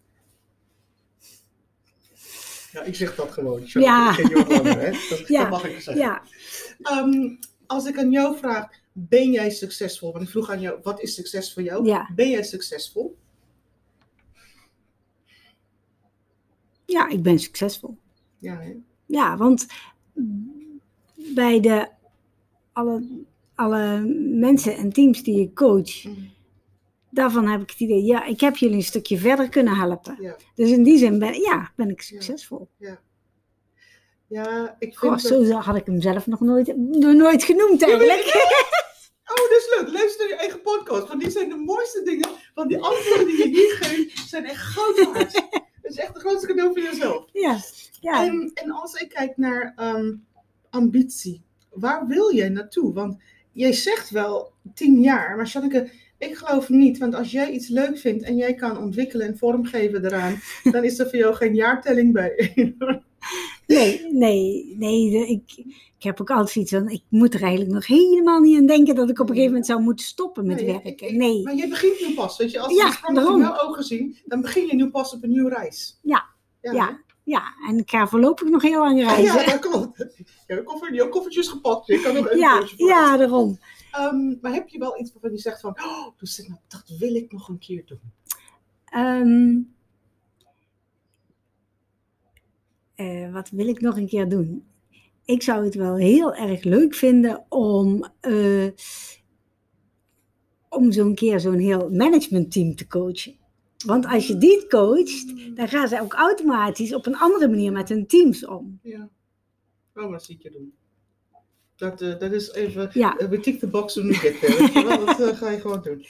Ja, 2.78 2.84
ik 2.84 2.94
zeg 2.94 3.14
dat 3.14 3.30
gewoon. 3.30 3.60
Ja. 3.64 4.18
Ik 4.18 4.24
ken 4.24 4.46
langer, 4.46 4.78
hè? 4.80 4.90
Dat, 5.10 5.28
Ja. 5.28 5.40
dat 5.40 5.50
mag 5.50 5.64
ik 5.64 5.80
zeggen. 5.80 6.04
Ja, 6.04 6.22
Ehm, 6.82 7.34
als 7.66 7.86
ik 7.86 7.98
aan 7.98 8.10
jou 8.10 8.38
vraag, 8.38 8.68
ben 8.92 9.30
jij 9.30 9.50
succesvol? 9.50 10.12
Want 10.12 10.24
ik 10.24 10.30
vroeg 10.30 10.50
aan 10.50 10.60
jou, 10.60 10.78
wat 10.82 11.00
is 11.02 11.14
succes 11.14 11.52
voor 11.52 11.62
jou? 11.62 11.84
Ja. 11.86 12.10
Ben 12.14 12.28
jij 12.30 12.42
succesvol? 12.42 13.16
ja, 16.84 17.08
ik 17.08 17.22
ben 17.22 17.38
succesvol. 17.38 17.98
Ja, 18.38 18.58
hè? 18.60 18.74
Ja, 19.06 19.36
want 19.36 19.66
bij 21.34 21.60
de, 21.60 21.88
alle, 22.72 23.24
alle 23.54 23.98
mensen 24.34 24.76
en 24.76 24.92
teams 24.92 25.22
die 25.22 25.40
ik 25.40 25.54
coach, 25.54 26.04
Mm, 26.04 26.30
daarvan 27.10 27.46
heb 27.46 27.62
ik 27.62 27.70
het 27.70 27.80
idee, 27.80 28.02
ja, 28.04 28.24
ik 28.24 28.40
heb 28.40 28.56
jullie 28.56 28.76
een 28.76 28.82
stukje 28.82 29.18
verder 29.18 29.48
kunnen 29.48 29.76
helpen. 29.76 30.16
Ja, 30.20 30.36
Dus 30.54 30.70
in 30.70 30.82
die 30.82 30.98
zin 30.98 31.18
ben, 31.18 31.40
ja, 31.40 31.72
ben 31.76 31.90
ik 31.90 32.02
succesvol. 32.02 32.68
ja 34.26 34.76
ik 34.78 34.96
Goh, 34.96 35.18
vind 35.18 35.28
dat... 35.28 35.46
zo 35.46 35.52
had 35.52 35.76
ik 35.76 35.86
hem 35.86 36.00
zelf 36.00 36.26
nog 36.26 36.40
nooit, 36.40 36.76
nog 36.76 37.14
nooit 37.14 37.42
genoemd 37.42 37.82
eigenlijk. 37.82 38.56
Oh, 39.30 39.36
dat 39.36 39.50
is 39.50 39.76
leuk. 39.78 39.92
Luister 39.92 40.28
je 40.28 40.34
eigen 40.36 40.60
podcast. 40.60 41.08
Want 41.08 41.20
die 41.20 41.30
zijn 41.30 41.48
de 41.48 41.56
mooiste 41.56 42.02
dingen. 42.02 42.28
Want 42.54 42.68
die 42.68 42.82
antwoorden 42.82 43.26
die 43.26 43.36
je 43.36 43.48
hier 43.48 43.76
geeft, 43.80 44.28
zijn 44.28 44.44
echt 44.44 44.62
goud 44.62 45.04
waard. 45.04 45.32
Dat 45.82 45.90
is 45.90 45.96
echt 45.96 46.12
het 46.12 46.22
grootste 46.22 46.46
cadeau 46.46 46.68
voor 46.72 46.82
jezelf. 46.82 47.24
Ja, 47.32 47.58
ja. 48.00 48.24
En, 48.26 48.50
en 48.54 48.70
als 48.70 48.94
ik 48.94 49.08
kijk 49.08 49.36
naar 49.36 49.72
ehm, 49.76 50.14
ambitie, 50.70 51.42
waar 51.70 52.06
wil 52.06 52.34
jij 52.34 52.48
naartoe? 52.48 52.92
Want 52.92 53.22
jij 53.52 53.72
zegt 53.72 54.10
wel 54.10 54.52
tien 54.74 55.00
jaar, 55.00 55.36
maar 55.36 55.46
Janneke, 55.46 55.90
ik 56.18 56.36
geloof 56.36 56.68
niet. 56.68 56.98
Want 56.98 57.14
als 57.14 57.30
jij 57.30 57.50
iets 57.50 57.68
leuk 57.68 57.98
vindt 57.98 58.24
en 58.24 58.36
jij 58.36 58.54
kan 58.54 58.78
ontwikkelen 58.78 59.26
en 59.26 59.38
vormgeven 59.38 60.04
eraan, 60.04 60.40
dan 60.72 60.84
is 60.84 60.98
er 60.98 61.08
voor 61.10 61.18
jou 61.18 61.34
geen 61.34 61.54
jaartelling 61.54 62.12
bij. 62.12 62.52
Nee, 63.66 64.06
nee, 64.12 64.74
nee. 64.78 65.28
Ik, 65.28 65.64
ik 65.98 66.02
heb 66.02 66.20
ook 66.20 66.30
altijd 66.30 66.50
zoiets 66.50 66.70
van, 66.72 66.88
ik 66.88 67.02
moet 67.08 67.34
er 67.34 67.42
eigenlijk 67.42 67.72
nog 67.72 67.86
helemaal 67.86 68.40
niet 68.40 68.58
aan 68.58 68.66
denken 68.66 68.94
dat 68.94 69.10
ik 69.10 69.18
op 69.18 69.20
een 69.28 69.34
gegeven 69.34 69.46
moment 69.50 69.66
zou 69.66 69.80
moeten 69.80 70.06
stoppen 70.06 70.46
met 70.46 70.56
Nee, 70.56 70.80
werken. 70.82 71.16
Nee. 71.16 71.42
Maar 71.42 71.54
jij 71.54 71.68
begint 71.68 72.00
nu 72.08 72.14
pas, 72.14 72.36
weet 72.38 72.50
je. 72.50 72.60
Als 72.60 72.72
Ja, 72.76 72.86
je 72.86 72.92
het 73.16 73.28
in 73.28 73.38
jouw 73.38 73.58
ogen 73.68 73.84
zien, 73.84 74.16
dan 74.24 74.40
begin 74.40 74.66
je 74.66 74.74
nu 74.74 74.90
pas 74.90 75.14
op 75.14 75.22
een 75.22 75.30
nieuwe 75.30 75.50
reis. 75.50 75.98
Ja, 76.02 76.24
Ja, 76.60 76.72
Ja, 76.72 77.00
ja, 77.24 77.42
en 77.68 77.78
ik 77.78 77.90
ga 77.90 78.06
voorlopig 78.08 78.48
nog 78.48 78.62
heel 78.62 78.78
lang 78.80 78.98
Ja, 79.00 79.14
reizen. 79.14 79.46
dat 79.46 79.58
klopt. 79.58 79.98
Je 79.98 80.24
hebt 80.46 80.64
koffer, 80.64 80.94
jouw 80.94 81.08
koffertjes 81.08 81.48
gepakt. 81.48 81.86
Je 81.86 82.00
kan 82.00 82.14
nog 82.14 82.34
Ja, 82.34 82.56
een 82.60 82.68
vooruit. 82.68 82.74
ja, 82.76 83.16
daarom. 83.16 83.58
Ehm, 83.92 84.40
maar 84.40 84.52
heb 84.52 84.68
je 84.68 84.78
wel 84.78 85.00
iets 85.00 85.12
waarvan 85.12 85.30
je 85.32 85.38
zegt 85.38 85.60
van, 85.60 85.70
oh, 85.82 86.18
dus 86.18 86.46
nou, 86.46 86.60
dat 86.68 86.98
wil 86.98 87.14
ik 87.14 87.32
nog 87.32 87.48
een 87.48 87.58
keer 87.58 87.86
doen. 87.86 88.00
Ehm, 88.84 89.58
eh, 92.94 93.32
wat 93.32 93.50
wil 93.50 93.68
ik 93.68 93.80
nog 93.80 93.96
een 93.96 94.08
keer 94.08 94.28
doen? 94.28 94.66
Ik 95.24 95.42
zou 95.42 95.64
het 95.64 95.74
wel 95.74 95.96
heel 95.96 96.34
erg 96.34 96.62
leuk 96.62 96.94
vinden 96.94 97.44
om, 97.48 98.12
eh, 98.20 98.68
om 100.68 100.92
zo'n 100.92 101.14
keer 101.14 101.40
zo'n 101.40 101.58
heel 101.58 101.90
managementteam 101.90 102.74
te 102.74 102.86
coachen. 102.86 103.36
Want 103.86 104.06
als 104.06 104.26
je 104.26 104.38
die 104.38 104.66
coacht, 104.66 105.56
dan 105.56 105.68
gaan 105.68 105.88
ze 105.88 106.00
ook 106.00 106.14
automatisch 106.14 106.94
op 106.94 107.06
een 107.06 107.16
andere 107.16 107.48
manier 107.48 107.72
met 107.72 107.88
hun 107.88 108.06
teams 108.06 108.46
om. 108.46 108.78
Ja. 108.82 109.08
Oh, 109.94 110.10
dat 110.10 110.24
zie 110.24 110.34
ik 110.34 110.42
je 110.42 110.50
doen. 110.50 110.72
Dat, 111.78 112.00
eh, 112.00 112.18
dat 112.18 112.32
is 112.32 112.52
even, 112.52 112.90
Ja. 112.92 113.16
eh, 113.16 113.28
we 113.28 113.56
the 113.58 113.66
box 113.66 113.94
when 113.94 114.06
we 114.08 114.14
get 114.14 114.40
there. 114.40 114.72
Dat 115.06 115.20
eh, 115.20 115.36
ga 115.38 115.50
je 115.50 115.60
gewoon 115.60 115.82
doen. 115.82 116.06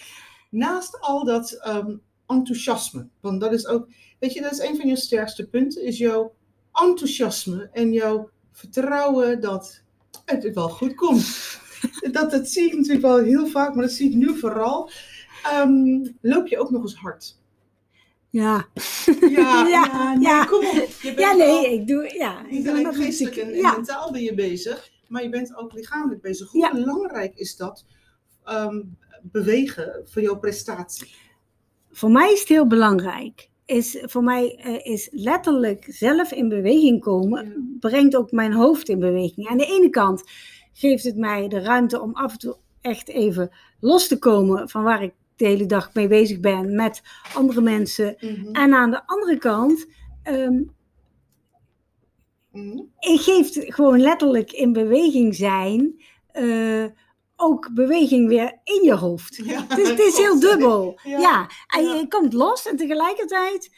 Naast 0.51 1.01
al 1.01 1.25
dat 1.25 1.53
ehm, 1.53 1.97
enthousiasme, 2.27 3.09
want 3.21 3.41
dat 3.41 3.53
is 3.53 3.67
ook, 3.67 3.89
weet 4.19 4.33
je, 4.33 4.41
dat 4.41 4.53
is 4.53 4.59
een 4.59 4.77
van 4.77 4.89
je 4.89 4.97
sterkste 4.97 5.49
punten, 5.49 5.83
is 5.85 5.99
jouw 5.99 6.35
enthousiasme 6.73 7.69
en 7.73 7.93
jouw 7.93 8.31
vertrouwen 8.53 9.41
dat 9.41 9.83
het 10.25 10.55
wel 10.55 10.69
goed 10.69 10.95
komt. 10.95 11.27
Dat, 12.13 12.31
dat 12.31 12.49
zie 12.49 12.67
ik 12.67 12.73
natuurlijk 12.75 13.03
wel 13.03 13.17
heel 13.19 13.47
vaak, 13.47 13.75
maar 13.75 13.85
dat 13.85 13.93
zie 13.93 14.11
ik 14.11 14.17
nu 14.17 14.39
vooral. 14.39 14.91
Ehm, 15.43 16.05
loop 16.21 16.47
je 16.47 16.59
ook 16.59 16.71
nog 16.71 16.83
eens 16.83 16.95
hard? 16.95 17.37
Ja, 18.31 18.67
Ja, 19.21 19.29
Ja, 19.31 19.69
ja, 19.69 20.15
nee, 20.15 20.47
kom 20.47 20.67
op. 20.67 20.89
Je 21.03 21.15
bent 21.15 21.19
ja 21.19 21.33
nee, 21.33 21.73
ik 21.73 21.87
doe, 21.87 22.15
ja, 22.15 22.47
ik 22.49 22.65
dat 22.65 22.97
geestelijk 22.97 23.37
en, 23.37 23.49
en 23.49 23.55
Ja, 23.57 23.73
mentaal 23.73 24.13
ben 24.13 24.23
je 24.23 24.35
bezig, 24.35 24.91
maar 25.09 25.23
je 25.23 25.29
bent 25.29 25.57
ook 25.57 25.73
lichamelijk 25.73 26.21
bezig. 26.23 26.51
Hoe 26.51 26.61
Ja. 26.61 26.73
belangrijk 26.73 27.35
is 27.35 27.57
dat 27.57 27.85
ehm, 28.45 28.81
bewegen 29.23 30.01
voor 30.05 30.23
jouw 30.23 30.39
prestatie? 30.39 31.09
voor 31.91 32.11
mij 32.11 32.33
is 32.33 32.41
het 32.41 32.49
heel 32.49 32.67
belangrijk. 32.67 33.49
Is, 33.65 33.99
voor 34.03 34.23
mij 34.23 34.57
eh, 34.57 34.93
is 34.93 35.09
letterlijk 35.11 35.85
zelf 35.89 36.33
in 36.33 36.49
beweging 36.49 37.01
komen, 37.01 37.47
Ja. 37.47 37.53
brengt 37.81 38.17
ook 38.17 38.31
mijn 38.33 38.53
hoofd 38.53 38.89
in 38.89 38.99
beweging. 38.99 39.49
Aan 39.49 39.59
de 39.59 39.67
ene 39.67 39.91
kant 39.91 40.23
geeft 40.73 41.05
het 41.05 41.17
mij 41.17 41.49
de 41.49 41.61
ruimte 41.61 42.01
om 42.01 42.15
af 42.15 42.33
en 42.33 42.39
toe 42.39 42.57
echt 42.81 43.09
even 43.09 43.51
los 43.81 44.09
te 44.09 44.19
komen 44.19 44.69
van 44.69 44.83
waar 44.83 45.03
ik 45.03 45.13
de 45.37 45.47
hele 45.47 45.67
dag 45.67 45.95
mee 45.95 46.09
bezig 46.09 46.41
ben 46.41 46.75
met 46.75 47.03
andere 47.35 47.61
mensen. 47.61 48.19
En 48.53 48.73
aan 48.75 48.91
de 48.91 49.07
andere 49.07 49.39
kant, 49.39 49.87
ehm 50.23 50.63
Mhm. 52.53 52.79
het 52.97 53.21
geeft 53.21 53.75
gewoon 53.75 54.01
letterlijk 54.01 54.53
in 54.53 54.73
beweging 54.73 55.35
zijn, 55.35 56.03
eh, 56.33 56.85
ook 57.37 57.71
beweging 57.75 58.29
weer 58.29 58.61
in 58.65 58.83
je 58.85 58.95
hoofd. 58.95 59.37
Ja, 59.45 59.65
Het 59.69 59.79
is, 59.79 59.89
het 59.89 59.99
is 59.99 60.17
heel 60.17 60.41
dubbel. 60.41 60.99
Ja. 61.03 61.19
Ja, 61.19 61.51
en 61.67 61.83
Ja. 61.85 61.95
je 61.95 62.09
komt 62.09 62.33
los 62.33 62.67
en 62.67 62.77
tegelijkertijd 62.77 63.75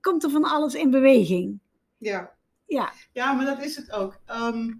komt 0.00 0.24
er 0.24 0.30
van 0.30 0.44
alles 0.44 0.74
in 0.74 0.90
beweging. 0.90 1.60
Ja. 1.98 2.38
Ja, 2.66 2.92
ja, 3.12 3.32
maar 3.32 3.44
dat 3.44 3.62
is 3.64 3.76
het 3.76 3.92
ook. 3.92 4.20
Ehm, 4.26 4.72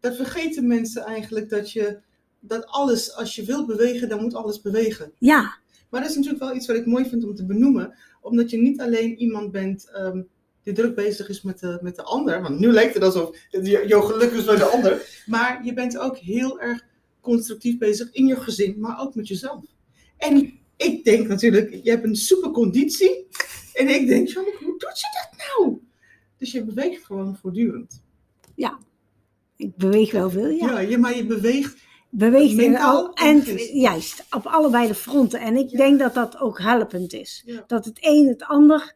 dat 0.00 0.16
vergeten 0.16 0.66
mensen 0.66 1.02
eigenlijk 1.04 1.48
dat 1.50 1.72
je 1.72 1.98
dat 2.40 2.66
alles, 2.66 3.14
als 3.16 3.34
je 3.34 3.44
wilt 3.44 3.66
bewegen, 3.66 4.08
dan 4.08 4.20
moet 4.20 4.34
alles 4.34 4.60
bewegen. 4.60 5.12
ja, 5.18 5.56
Maar 5.90 6.00
dat 6.00 6.10
is 6.10 6.16
natuurlijk 6.16 6.44
wel 6.44 6.54
iets 6.54 6.66
wat 6.66 6.76
ik 6.76 6.86
mooi 6.86 7.04
vind 7.08 7.24
om 7.24 7.34
te 7.34 7.46
benoemen, 7.46 7.94
omdat 8.20 8.50
je 8.50 8.56
niet 8.56 8.80
alleen 8.80 9.16
iemand 9.18 9.50
bent 9.52 9.90
ehm, 9.90 10.22
die 10.64 10.72
druk 10.74 10.94
bezig 10.94 11.28
is 11.28 11.42
met 11.42 11.58
de, 11.58 11.78
met 11.82 11.96
de 11.96 12.02
ander, 12.02 12.42
want 12.42 12.58
nu 12.58 12.68
lijkt 12.72 12.94
het 12.94 13.02
alsof 13.02 13.36
het 13.50 13.66
j- 13.66 13.84
jouw 13.86 14.00
geluk 14.00 14.30
is 14.32 14.44
bij 14.44 14.56
de 14.56 14.64
ander, 14.64 15.22
maar 15.26 15.64
je 15.64 15.72
bent 15.72 15.98
ook 15.98 16.16
heel 16.18 16.60
erg 16.60 16.84
constructief 17.20 17.78
bezig 17.78 18.12
in 18.12 18.26
je 18.26 18.36
gezin, 18.36 18.74
maar 18.78 19.00
ook 19.00 19.14
met 19.14 19.28
jezelf. 19.28 19.64
En 20.16 20.52
ik 20.76 21.04
denk 21.04 21.28
natuurlijk, 21.28 21.80
je 21.82 21.90
hebt 21.90 22.04
een 22.04 22.16
super 22.16 22.50
conditie, 22.50 23.26
en 23.72 23.88
ik 23.88 24.06
denk, 24.06 24.32
hoe 24.32 24.74
doet 24.78 24.98
ze 24.98 25.06
dat 25.30 25.46
nou? 25.58 25.78
Dus 26.38 26.52
je 26.52 26.64
beweegt 26.64 27.04
gewoon 27.04 27.36
voortdurend. 27.40 28.02
ik 29.56 29.76
beweeg 29.76 30.12
wel 30.12 30.30
veel, 30.30 30.48
ja. 30.48 30.66
Ja, 30.70 30.78
je, 30.78 30.98
maar 30.98 31.16
je 31.16 31.26
beweegt 31.26 31.82
Beweegt 32.10 32.58
in 32.58 32.76
al, 32.78 33.12
en 33.12 33.42
juist, 33.72 34.24
op 34.30 34.46
allebei 34.46 34.86
de 34.88 34.94
fronten. 34.94 35.40
En 35.40 35.56
ik 35.56 35.70
Ja. 35.70 35.76
denk 35.78 35.98
dat 35.98 36.14
dat 36.14 36.38
ook 36.38 36.60
helpend 36.60 37.12
is. 37.12 37.42
Ja. 37.46 37.64
Dat 37.66 37.84
het 37.84 37.98
een 38.00 38.26
het 38.28 38.42
ander 38.42 38.78
Ja. 38.78 38.92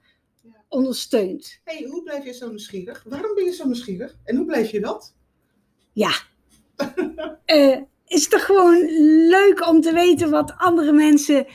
Ondersteunt. 0.69 1.61
hey, 1.65 1.87
hoe 1.91 2.03
blijf 2.03 2.25
je 2.25 2.33
zo 2.33 2.49
nieuwsgierig? 2.49 3.05
Waarom 3.09 3.35
ben 3.35 3.45
je 3.45 3.53
zo 3.53 3.65
nieuwsgierig? 3.65 4.17
En 4.25 4.37
hoe 4.37 4.47
blijf 4.47 4.71
je 4.71 4.81
dat? 4.81 5.15
Ja. 5.93 6.11
Eh, 7.45 7.77
is 8.07 8.29
toch 8.29 8.45
gewoon 8.45 8.85
leuk 9.29 9.67
om 9.69 9.81
te 9.81 9.93
weten 9.93 10.31
wat 10.31 10.55
andere 10.57 10.93
mensen 10.93 11.47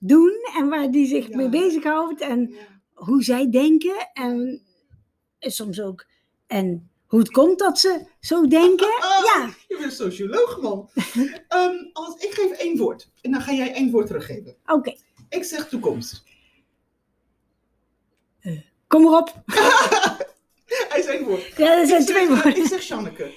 doen 0.00 0.32
en 0.56 0.68
waar 0.68 0.90
die 0.90 1.06
zich 1.06 1.28
Ja. 1.28 1.36
mee 1.36 1.48
bezighouden 1.48 2.28
en 2.28 2.48
Ja. 2.50 2.56
hoe 2.94 3.22
zij 3.22 3.50
denken 3.50 4.10
en 4.12 4.62
soms 5.38 5.80
ook 5.80 6.06
en 6.46 6.90
hoe 7.06 7.18
het 7.18 7.30
komt 7.30 7.58
dat 7.58 7.78
ze 7.78 8.04
zo 8.20 8.46
denken. 8.46 8.86
Ah, 9.00 9.24
Ja, 9.34 9.46
Je 9.68 9.74
bent 9.76 9.82
een 9.84 9.90
socioloog, 9.90 10.60
man. 10.60 10.88
Ehm, 11.48 11.74
als, 11.92 12.14
ik 12.22 12.32
geef 12.34 12.50
één 12.50 12.76
woord. 12.76 13.10
En 13.20 13.30
dan 13.30 13.40
ga 13.40 13.52
jij 13.52 13.72
één 13.74 13.90
woord 13.90 14.06
teruggeven. 14.06 14.56
oké, 14.66 14.94
Ik 15.28 15.44
zeg 15.44 15.68
toekomst. 15.68 16.22
Kom 18.90 19.06
erop. 19.06 19.42
Hij 20.90 20.98
is 20.98 21.06
één 21.06 21.24
woord. 21.24 21.56
Ja, 21.56 21.76
dat 21.76 21.88
zijn 21.88 22.00
ik, 22.00 22.06
twee 22.06 22.26
zeg, 22.26 22.42
woorden. 22.42 22.62
ik 22.62 22.68
zeg 22.68 22.82
Janneke. 22.82 23.34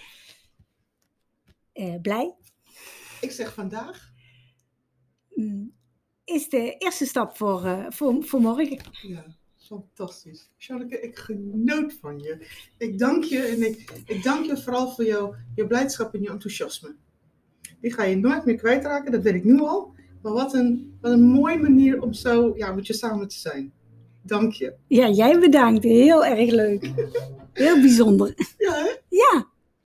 Eh, 1.73 2.01
blij 2.01 2.35
Ik 3.21 3.31
zeg 3.31 3.53
vandaag. 3.53 4.11
mm, 5.29 5.73
is 6.23 6.49
de 6.49 6.77
eerste 6.77 7.05
stap 7.05 7.37
voor, 7.37 7.65
eh, 7.65 7.85
voor, 7.89 8.23
voor 8.23 8.41
morgen. 8.41 8.79
Ja, 9.01 9.25
fantastisch. 9.57 10.49
Janneke, 10.57 10.99
ik 10.99 11.17
genoot 11.17 11.93
van 12.01 12.19
je. 12.19 12.47
Ik 12.77 12.99
dank 12.99 13.23
je 13.23 13.41
en 13.41 13.61
ik, 13.63 13.91
ik 14.05 14.23
dank 14.23 14.45
je 14.45 14.57
vooral 14.57 14.91
voor 14.91 15.05
jouw, 15.05 15.35
je 15.55 15.67
blijdschap 15.67 16.13
en 16.13 16.21
je 16.21 16.29
enthousiasme. 16.29 16.95
Die 17.81 17.93
ga 17.93 18.03
je 18.03 18.15
nooit 18.15 18.45
meer 18.45 18.55
kwijtraken, 18.55 19.11
dat 19.11 19.21
weet 19.21 19.33
ik 19.33 19.43
nu 19.43 19.59
al. 19.59 19.93
Maar 20.21 20.33
wat 20.33 20.53
een, 20.53 20.97
wat 21.01 21.11
een 21.11 21.23
mooie 21.23 21.57
manier 21.59 22.01
om 22.01 22.13
zo 22.13 22.53
ja, 22.57 22.73
met 22.73 22.87
je 22.87 22.93
samen 22.93 23.27
te 23.27 23.39
zijn. 23.39 23.73
Dank 24.23 24.53
je. 24.53 24.73
Ja, 24.87 25.09
jij 25.09 25.39
bedankt. 25.39 25.83
Heel 25.83 26.25
erg 26.25 26.51
leuk. 26.51 26.91
Heel 27.53 27.81
bijzonder. 27.81 28.33
Ja, 28.57 28.73
hè? 28.73 28.89
Ja, 29.09 29.47